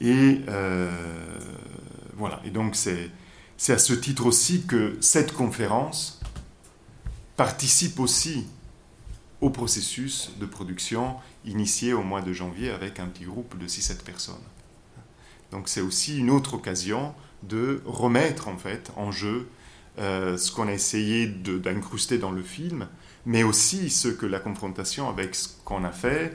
[0.00, 0.90] Et euh,
[2.16, 3.10] voilà, et donc c'est
[3.72, 6.20] à ce titre aussi que cette conférence
[7.36, 8.46] participe aussi
[9.40, 14.02] au processus de production initié au mois de janvier avec un petit groupe de 6-7
[14.02, 14.34] personnes.
[15.50, 19.48] Donc c'est aussi une autre occasion de remettre en fait en jeu
[19.98, 22.86] euh, ce qu'on a essayé d'incruster dans le film,
[23.26, 26.34] mais aussi ce que la confrontation avec ce qu'on a fait,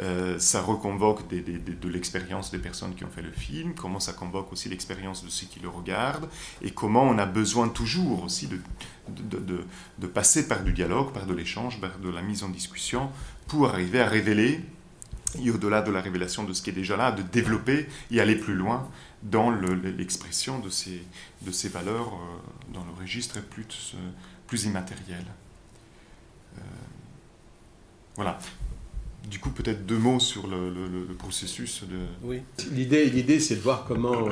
[0.00, 4.50] euh, ça reconvoque de l'expérience des personnes qui ont fait le film, comment ça convoque
[4.52, 6.28] aussi l'expérience de ceux qui le regardent,
[6.62, 8.58] et comment on a besoin toujours aussi de,
[9.08, 9.64] de,
[9.98, 13.10] de passer par du dialogue, par de l'échange, par de la mise en discussion,
[13.48, 14.60] pour arriver à révéler,
[15.40, 18.36] et au-delà de la révélation de ce qui est déjà là, de développer et aller
[18.36, 18.88] plus loin
[19.22, 25.24] dans l'expression de ces, valeurs euh, dans le registre plus, euh, immatériel.
[26.58, 26.60] Euh,
[28.16, 28.38] voilà.
[29.30, 32.00] Du coup, peut-être deux mots sur le, processus de...
[32.22, 34.28] Oui, l'idée, c'est de voir comment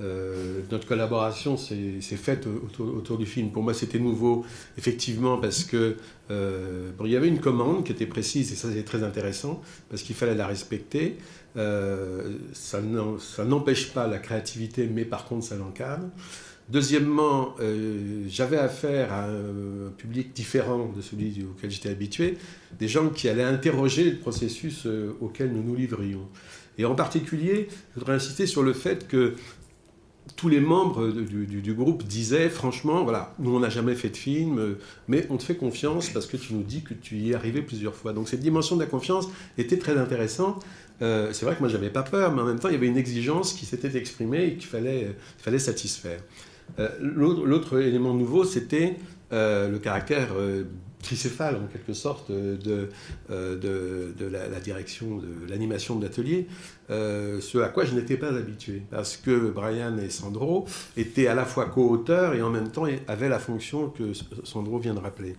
[0.00, 3.50] euh, notre collaboration s'est, faite autour, du film.
[3.50, 4.44] Pour moi, c'était nouveau,
[4.76, 5.96] effectivement, parce que
[6.30, 10.02] euh, il y avait une commande qui était précise, et ça, c'est très intéressant, parce
[10.02, 11.16] qu'il fallait la respecter.
[11.56, 12.80] Euh, ça,
[13.44, 16.06] n'empêche pas la créativité, mais par contre, ça l'encadre.
[16.68, 17.56] Deuxièmement,
[18.28, 22.36] j'avais affaire à un public différent de celui auquel j'étais habitué,
[22.78, 24.86] des gens qui allaient interroger le processus
[25.18, 26.28] auquel nous nous livrions.
[26.78, 29.34] Et en particulier, je voudrais insister sur le fait que
[30.36, 34.76] tous les membres du, groupe disaient franchement, voilà, nous on n'a jamais fait de film,
[35.08, 37.62] mais on te fait confiance parce que tu nous dis que tu y es arrivé
[37.62, 38.12] plusieurs fois.
[38.12, 40.64] Donc cette dimension de la confiance était très intéressante.
[41.00, 42.88] Euh, c'est vrai que moi j'avais pas peur, mais en même temps il y avait
[42.88, 46.20] une exigence qui s'était exprimée et qu'il fallait, fallait satisfaire.
[46.78, 48.96] Euh, l'autre élément nouveau, c'était
[49.32, 50.64] euh, le caractère euh,
[51.02, 52.88] tricéphale, en quelque sorte, de,
[53.30, 56.46] euh, de, la, la, direction, de l'animation de l'atelier,
[56.90, 58.82] euh, ce à quoi je n'étais pas habitué.
[58.90, 63.28] Parce que Brian et Sandro étaient à la fois co-auteurs et en même temps avaient
[63.28, 64.12] la fonction que
[64.44, 65.36] Sandro vient de rappeler.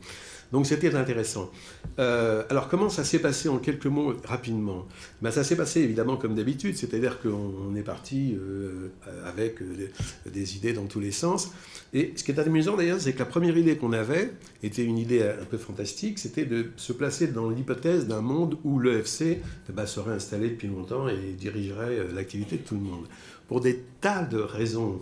[0.51, 1.51] Donc c'était intéressant.
[1.99, 4.87] Euh, alors comment ça s'est passé en quelques mots rapidement?
[5.21, 8.89] Ben, Ça s'est passé évidemment comme d'habitude, c'est-à-dire qu'on est parti euh,
[9.25, 9.91] avec des,
[10.31, 11.51] des, idées dans tous les sens.
[11.93, 14.33] Et ce qui est amusant d'ailleurs, c'est que la première idée qu'on avait
[14.63, 18.79] était une idée un peu fantastique, c'était de se placer dans l'hypothèse d'un monde où
[18.79, 19.21] l'EFC
[19.69, 23.05] eh ben, serait installé depuis longtemps et dirigerait euh, l'activité de tout le monde.
[23.47, 25.01] Pour des tas de raisons,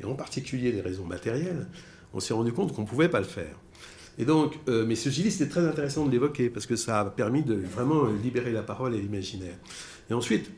[0.00, 1.66] et en particulier des raisons matérielles,
[2.14, 3.56] on s'est rendu compte qu'on ne pouvait pas le faire.
[4.18, 7.04] Et donc, euh, mais ceci dit, c'était très intéressant de l'évoquer parce que ça a
[7.04, 9.56] permis de vraiment libérer la parole et l'imaginaire.
[10.10, 10.50] Et ensuite,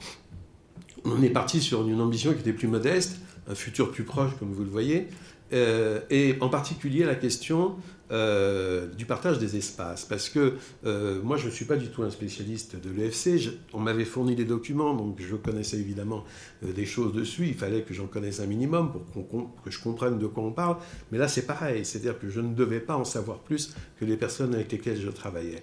[1.05, 4.53] on est parti sur une ambition qui était plus modeste, un futur plus proche, comme
[4.53, 5.09] vous le voyez,
[5.53, 7.77] euh, et en particulier la question
[8.11, 10.05] euh, du partage des espaces.
[10.05, 10.55] Parce que
[10.87, 13.51] euh, moi, je ne suis pas du tout un spécialiste de l'EFC.
[13.73, 16.25] On m'avait fourni des documents, donc je connaissais évidemment
[16.63, 17.47] des choses dessus.
[17.47, 19.29] Il fallait que j'en connaisse un minimum pour
[19.63, 20.77] que je comprenne de quoi on parle.
[21.13, 21.85] Mais là, c'est pareil.
[21.85, 25.11] C'est-à-dire que je ne devais pas en savoir plus que les personnes avec lesquelles je
[25.11, 25.63] travaillais.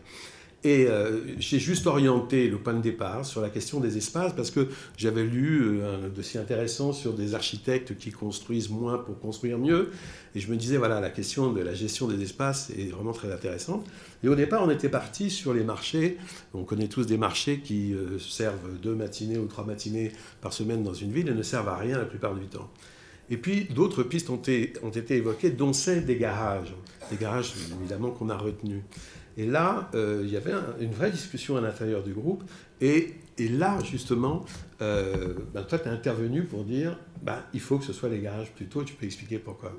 [0.66, 4.50] Et euh, j'ai juste orienté le point de départ sur la question des espaces parce
[4.50, 9.60] que j'avais lu euh, un dossier intéressant sur des architectes qui construisent moins pour construire
[9.60, 9.92] mieux.
[10.34, 13.32] Et je me disais, voilà, la question de la gestion des espaces est vraiment très
[13.32, 13.86] intéressante.
[14.24, 16.18] Et au départ, on était parti sur les marchés.
[16.56, 20.82] On connaît tous des marchés qui euh, servent deux matinées ou trois matinées par semaine
[20.82, 22.72] dans une ville et ne servent à rien la plupart du temps.
[23.30, 26.74] Et puis d'autres pistes ont été, ont été évoquées, dont celle des garages.
[27.12, 28.82] Des garages, évidemment, qu'on a retenus.
[29.38, 32.44] Et là, euh, il y avait une vraie discussion à l'intérieur du groupe.
[32.82, 34.46] Et, là, justement,
[34.82, 38.20] euh, ben, toi, tu es intervenu pour dire ben, il faut que ce soit les
[38.20, 38.84] garages plutôt.
[38.84, 39.74] Tu peux expliquer pourquoi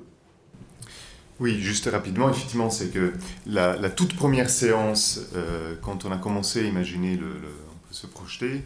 [1.39, 3.13] oui, juste rapidement, effectivement, c'est que
[3.45, 8.07] la, toute première séance, euh, quand on a commencé à imaginer, le, on peut se
[8.07, 8.63] projeter,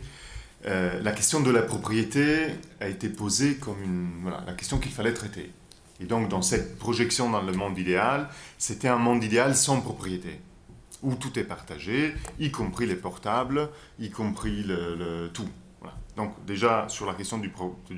[0.63, 2.45] la question de la propriété
[2.79, 5.51] a été posée comme une, voilà, la question qu'il fallait traiter.
[5.99, 10.39] Et donc, dans cette projection dans le monde idéal, c'était un monde idéal sans propriété
[11.03, 15.49] où tout est partagé, y compris les portables, y compris le, tout.
[16.15, 17.49] Donc déjà, sur la question du,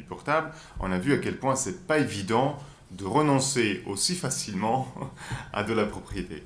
[0.07, 2.57] portable, on a vu à quel point c'est pas évident
[2.91, 4.93] de renoncer aussi facilement
[5.53, 6.43] à de la propriété.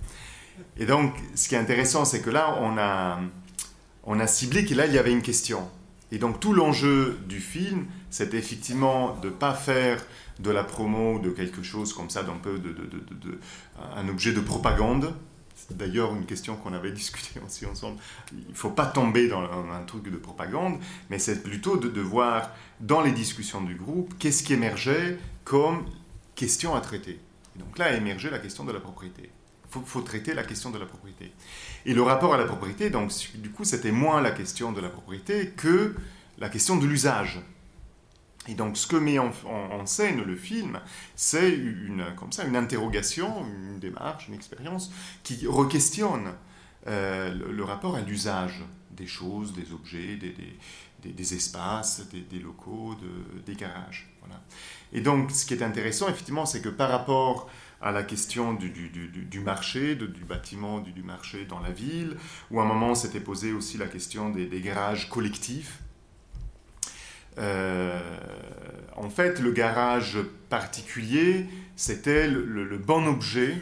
[0.78, 3.20] Et donc, ce qui est intéressant, c'est que là, on a,
[4.05, 5.68] on a ciblé que là, il y avait une question.
[6.12, 10.03] Et donc, tout l'enjeu du film, c'était effectivement de ne pas faire
[10.39, 13.39] de la promo de quelque chose comme ça, d'un peu de, de, de,
[13.95, 15.14] un objet de propagande,
[15.72, 17.99] d'ailleurs une question qu'on avait discutée aussi ensemble.
[18.32, 22.51] Il ne faut pas tomber dans un truc de propagande, mais c'est plutôt de, voir
[22.80, 25.86] dans les discussions du groupe qu'est-ce qui émergeait comme
[26.36, 27.20] question à traiter.
[27.55, 29.32] donc là a émergé la question de la propriété.
[29.76, 31.32] Il faut, traiter la question de la propriété.
[31.86, 34.88] Et le rapport à la propriété, donc du coup, c'était moins la question de la
[34.88, 35.93] propriété que
[36.38, 37.41] la question de l'usage.
[38.48, 39.32] Et donc, ce que met en,
[39.86, 40.80] scène le film,
[41.16, 44.91] c'est une, comme ça, une interrogation, une démarche, une expérience
[45.24, 46.34] qui re-questionne
[46.88, 52.95] euh, le, rapport à l'usage des choses, des objets, des, espaces, des, locaux,
[53.45, 54.10] des garages.
[54.22, 54.41] Voilà.
[54.93, 57.50] Et donc, ce qui est intéressant, effectivement, c'est que par rapport
[57.82, 62.18] à la question du, marché, du bâtiment, du, marché dans la ville,
[62.52, 65.80] où à un moment s'était posé aussi la question des, garages collectifs,
[67.38, 67.99] euh,
[68.95, 70.17] en fait, le garage
[70.49, 73.55] particulier, c'était le, bon objet.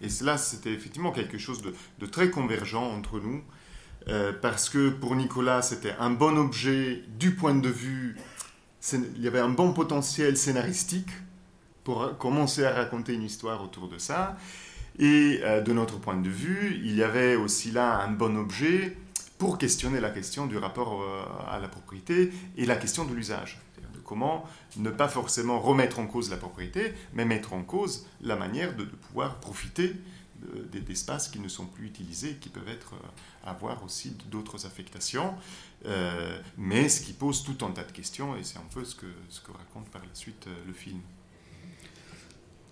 [0.00, 3.42] Et cela, c'était effectivement quelque chose de, très convergent entre nous.
[4.06, 8.16] Euh, parce que pour Nicolas, c'était un bon objet du point de vue.
[8.92, 11.10] Il y avait un bon potentiel scénaristique
[11.84, 14.36] pour commencer à raconter une histoire autour de ça.
[14.98, 18.96] Et euh, de notre point de vue, il y avait aussi là un bon objet
[19.38, 23.60] pour questionner la question du rapport euh, à la propriété et la question de l'usage.
[23.94, 24.44] De comment
[24.76, 28.84] ne pas forcément remettre en cause la propriété, mais mettre en cause la manière de,
[28.84, 29.94] pouvoir profiter
[30.72, 35.34] d'espaces qui ne sont plus utilisés, qui peuvent être, euh, avoir aussi d'autres affectations,
[35.86, 38.94] euh, mais ce qui pose tout un tas de questions, et c'est un peu ce
[38.94, 41.00] que, ce que raconte par la suite le film.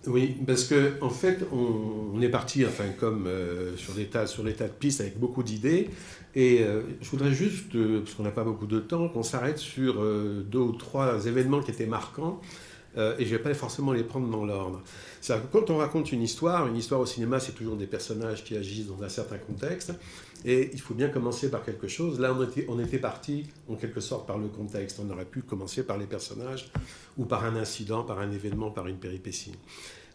[0.07, 3.29] Oui, parce que en fait, on, est parti, enfin, comme
[4.11, 5.89] tas, sur des tas de pistes avec beaucoup d'idées,
[6.37, 9.57] et euh, je voudrais juste, euh, parce qu'on n'a pas beaucoup de temps, qu'on s'arrête
[9.57, 12.39] sur euh, deux ou trois événements qui étaient marquants.
[12.95, 14.81] et je ne vais pas forcément les prendre dans l'ordre.
[15.51, 18.87] Quand on raconte une histoire, une histoire au cinéma, c'est toujours des personnages qui agissent
[18.87, 19.93] dans un certain contexte.
[20.45, 22.19] Et il faut bien commencer par quelque chose.
[22.19, 24.99] Là, on était, on était parti en quelque sorte par le contexte.
[25.03, 26.71] On aurait pu commencer par les personnages
[27.17, 29.53] ou par un incident, par un événement, par une péripétie.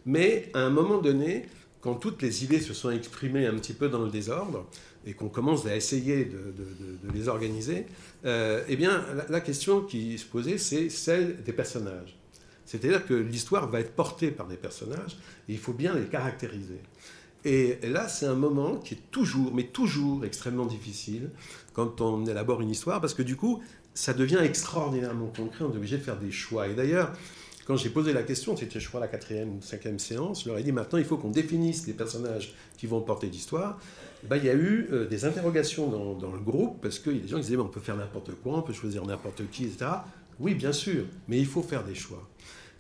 [0.07, 1.47] Mais à un moment donné,
[1.81, 4.67] quand toutes les idées se sont exprimées un petit peu dans le désordre,
[5.05, 6.55] et qu'on commence à essayer de,
[7.13, 7.87] les organiser,
[8.25, 12.17] euh, eh bien, la, question qui se posait, c'est celle des personnages.
[12.65, 15.19] C'est-à-dire que l'histoire va être portée par des personnages,
[15.49, 16.81] et il faut bien les caractériser.
[17.45, 21.31] Et, là, c'est un moment qui est toujours, mais toujours extrêmement difficile
[21.73, 23.61] quand on élabore une histoire, parce que du coup,
[23.95, 26.69] ça devient extraordinairement concret, on est obligé de faire des choix.
[26.69, 27.13] Et d'ailleurs,
[27.77, 30.63] j'ai posé la question, c'était je crois la quatrième ou cinquième séance, je leur ai
[30.63, 33.79] dit maintenant il faut qu'on définisse les personnages qui vont porter l'histoire.
[34.29, 37.21] Bah, il y a eu euh, des interrogations dans, le groupe, parce que y a
[37.21, 39.91] des gens qui disaient on peut faire n'importe quoi, on peut choisir n'importe qui, etc.
[40.39, 42.29] Oui, bien sûr, mais il faut faire des choix.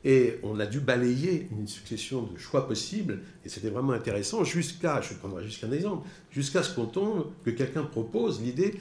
[0.04, 5.00] Et on a dû balayer une succession de choix possibles, et c'était vraiment intéressant, jusqu'à,
[5.00, 8.74] je prendrai juste un exemple, jusqu'à ce qu'on tombe, que quelqu'un propose l'idée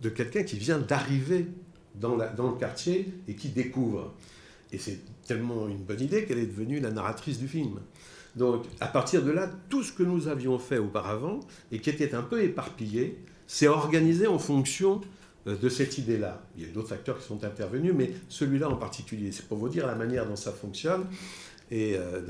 [0.00, 1.46] de quelqu'un qui vient d'arriver
[1.94, 4.14] dans le quartier et qui découvre.
[4.72, 5.00] Et c'est
[5.30, 7.78] tellement une bonne idée qu'elle est devenue la narratrice du film.
[8.34, 11.38] Donc, à partir de là, tout ce que nous avions fait auparavant,
[11.70, 13.16] et qui était un peu éparpillé,
[13.46, 15.00] s'est organisé en fonction
[15.46, 16.42] euh, de cette idée-là.
[16.56, 19.68] Il y a d'autres facteurs qui sont intervenus, mais celui-là en particulier, c'est pour vous
[19.68, 21.04] dire la manière dont ça fonctionne
[21.70, 22.20] et euh,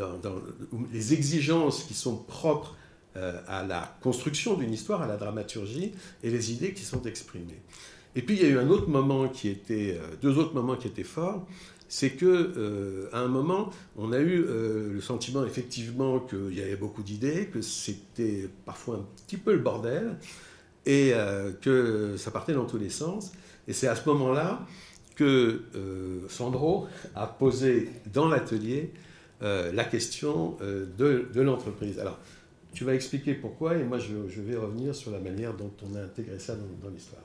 [0.92, 2.76] les exigences qui sont propres
[3.16, 7.62] euh, à la construction d'une histoire, à la dramaturgie, et les idées qui sont exprimées.
[8.14, 10.88] Et puis il y a eu un autre moment qui était, deux autres moments qui
[10.88, 11.46] étaient forts,
[11.90, 16.62] c'est que euh, à un moment, on a eu euh, le sentiment effectivement qu'il y
[16.62, 20.16] avait beaucoup d'idées, que c'était parfois un petit peu le bordel,
[20.86, 23.32] et euh, que ça partait dans tous les sens.
[23.66, 24.64] Et c'est à ce moment-là
[25.16, 25.62] que
[26.30, 28.90] Sandro a posé dans l'atelier
[29.42, 30.56] la question
[30.96, 31.98] de, l'entreprise.
[31.98, 32.18] Alors,
[32.72, 36.00] tu vas expliquer pourquoi, et moi je, vais revenir sur la manière dont on a
[36.00, 37.22] intégré ça dans l'histoire.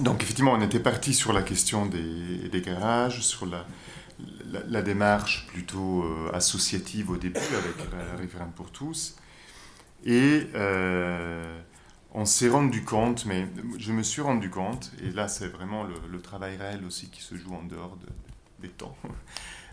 [0.00, 6.30] Donc effectivement, on était parti sur la question des, garages, sur la, démarche plutôt euh,
[6.32, 9.16] associative au début avec la pour tous.
[10.04, 11.60] Et euh,
[12.12, 13.46] on s'est rendu compte, mais
[13.78, 17.36] je me suis rendu compte, et là c'est vraiment le, travail réel aussi qui se
[17.36, 18.96] joue en dehors de- des temps.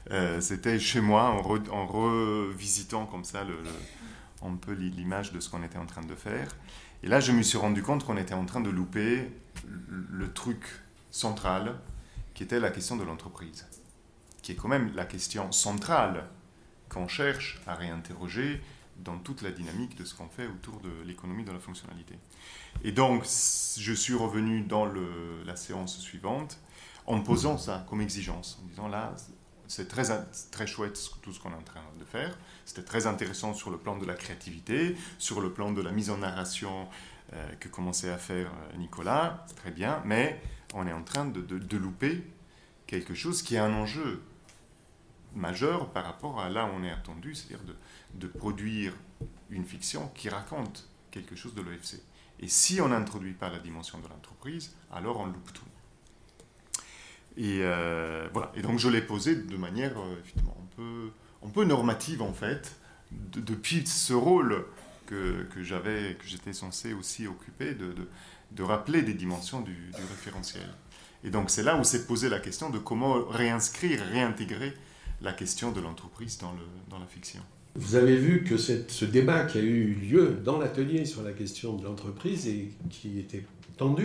[0.09, 5.47] Euh, C'était chez moi en revisitant comme ça le, le- un peu l'image de ce
[5.47, 6.47] qu'on était en train de faire.
[7.03, 9.31] Et là, je me suis rendu compte qu'on était en train de louper
[9.87, 10.63] le, truc
[11.09, 11.75] central,
[12.33, 13.65] qui était la question de l'entreprise,
[14.41, 16.27] qui est quand même la question centrale
[16.89, 18.61] qu'on cherche à réinterroger
[18.99, 22.19] dans toute la dynamique de ce qu'on fait autour de l'économie de la fonctionnalité.
[22.83, 26.59] Et donc, je suis revenu dans la séance suivante
[27.07, 29.15] en posant ça comme exigence, en disant là,
[29.67, 30.03] c'est très,
[30.51, 32.37] très chouette tout ce qu'on est en train de faire.
[32.71, 36.09] C'était très intéressant sur le plan de la créativité, sur le plan de la mise
[36.09, 36.87] en narration
[37.33, 40.41] euh, que commençait à faire euh, Nicolas, très bien, mais
[40.73, 42.23] on est en train de, louper
[42.87, 44.21] quelque chose qui est un enjeu
[45.35, 47.75] majeur par rapport à là où on est attendu, c'est-à-dire
[48.13, 48.93] de, produire
[49.49, 52.01] une fiction qui raconte quelque chose de l'OFC.
[52.39, 55.65] Et si on n'introduit pas la dimension de l'entreprise, alors on loupe tout.
[57.35, 58.49] Et euh, voilà.
[58.55, 59.91] Et donc je l'ai posé de manière
[60.21, 61.11] effectivement un peu,
[61.45, 62.75] un peu normative en fait,
[63.11, 64.65] de- depuis ce rôle
[65.07, 67.93] que, que j'avais, que j'étais censé aussi occuper, de,
[68.51, 70.67] de, rappeler des dimensions du, du référentiel.
[71.23, 74.73] Et donc c'est là où s'est posé la question de comment réinscrire, réintégrer
[75.21, 77.41] la question de l'entreprise dans, le, dans la fiction.
[77.75, 81.31] Vous avez vu que cette- ce débat qui a eu lieu dans l'atelier sur la
[81.31, 83.45] question de l'entreprise et qui était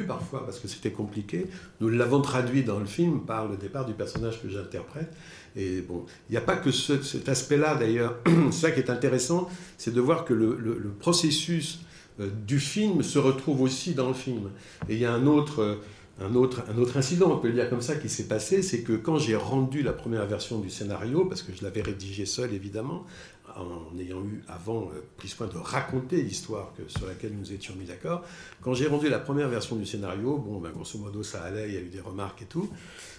[0.06, 1.46] parfois parce que c'était compliqué,
[1.80, 5.12] nous l'avons traduit dans le film par le départ du personnage que j'interprète.
[5.54, 8.16] Et bon, il n'y a pas que ce- cet aspect-là d'ailleurs.
[8.50, 9.48] ça qui est intéressant,
[9.78, 11.80] c'est de voir que le processus
[12.20, 14.50] euh, du film se retrouve aussi dans le film.
[14.88, 15.74] Et il y a un autre, euh,
[16.20, 18.80] un autre, un autre incident, on peut le dire comme ça, qui s'est passé, c'est
[18.80, 22.54] que quand j'ai rendu la première version du scénario, parce que je l'avais rédigé seul
[22.54, 23.04] évidemment,
[23.58, 27.84] en ayant eu avant euh, pris soin de raconter l'histoire sur laquelle nous étions mis
[27.86, 28.22] d'accord,
[28.60, 31.74] quand j'ai rendu la première version du scénario, bon, ben, grosso modo ça allait, il
[31.74, 32.68] y a eu des remarques et tout,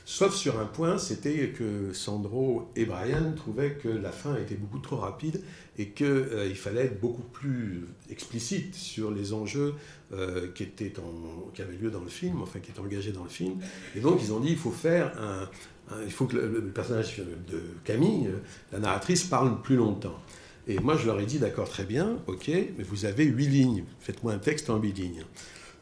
[0.05, 4.80] sauf sur un point, c'était que Sandro et Brian trouvaient que la fin était beaucoup
[4.80, 5.41] trop rapide
[5.80, 9.73] et qu'il fallait être beaucoup plus explicite sur les enjeux
[10.14, 13.23] euh, qui, étaient en- qui avaient lieu dans le film, enfin qui étaient engagés dans
[13.23, 13.59] le film.
[13.95, 15.49] Et donc ils ont dit il faut faire un-
[16.03, 18.39] il faut que le, personnage de Camille, euh,
[18.72, 20.18] la narratrice, parle plus longtemps.
[20.68, 23.85] Et moi je leur ai dit d'accord très bien, ok, mais vous avez huit lignes,
[23.99, 25.23] faites-moi un texte en huit lignes.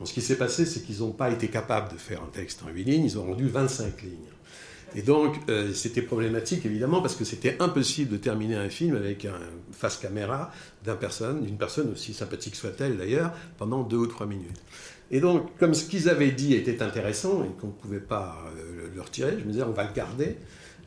[0.03, 2.69] Ce qui s'est passé, c'est qu'ils n'ont pas été capables de faire un texte en
[2.69, 4.35] huit lignes, ils ont rendu 25 lignes.
[4.95, 9.25] Et donc, euh, c'était problématique, évidemment, parce que c'était impossible de terminer un film avec
[9.25, 9.39] un
[9.71, 10.51] face caméra
[10.85, 14.61] d'un personne, d'une personne aussi sympathique soit-elle d'ailleurs, pendant deux ou trois minutes.
[15.11, 18.87] Et donc, comme ce qu'ils avaient dit était intéressant et qu'on ne pouvait pas euh,
[18.93, 20.37] le retirer, je me disais, on va le garder.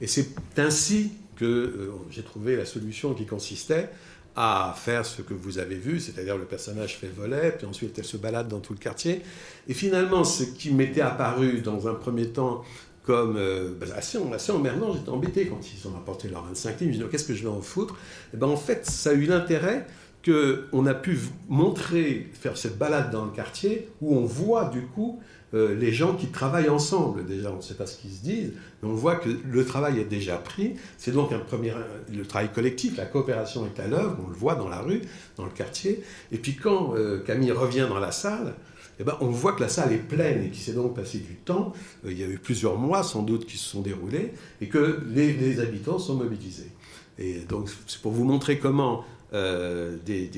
[0.00, 3.88] Et c'est ainsi que euh, j'ai trouvé la solution qui consistait
[4.34, 8.04] à faire ce que vous avez vu, c'est-à-dire le personnage fait voler, puis ensuite elle
[8.04, 9.22] se balade dans tout le quartier.
[9.66, 12.62] Et finalement, ce qui m'était apparu dans un premier temps
[13.02, 16.92] comme euh, bah, assez, assez emmerdant, j'étais embêté quand ils ont apporté leurs 25 lignes,
[16.92, 17.96] je me dis qu'est-ce que je vais en foutre?
[18.34, 19.86] Et ben, En fait, ça a eu l'intérêt
[20.24, 21.18] qu'on a pu
[21.48, 25.20] montrer, faire cette balade dans le quartier, où on voit du coup
[25.54, 27.24] euh, les gens qui travaillent ensemble.
[27.24, 29.98] Déjà, on ne sait pas ce qu'ils se disent, mais on voit que le travail
[29.98, 30.74] est déjà pris.
[30.98, 31.72] C'est donc un premier,
[32.14, 35.02] le travail collectif, la coopération est à l'œuvre, on le voit dans la rue,
[35.36, 36.02] dans le quartier.
[36.32, 38.54] Et puis quand euh, Camille revient dans la salle,
[39.00, 41.36] eh ben, on voit que la salle est pleine et qu'il s'est donc passé du
[41.36, 41.72] temps.
[42.04, 45.00] Euh, il y a eu plusieurs mois sans doute qui se sont déroulés et que
[45.08, 46.72] les habitants sont mobilisés.
[47.18, 49.04] Et donc c'est pour vous montrer comment
[49.34, 50.30] euh, des,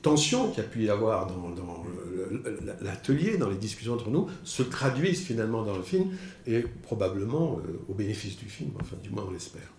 [0.00, 1.84] tensions qu'il y a pu y avoir dans,
[2.80, 6.10] l'atelier, dans les discussions entre nous, se traduisent finalement dans le film
[6.46, 9.70] et probablement euh, au bénéfice du film, enfin du moins on l'espère.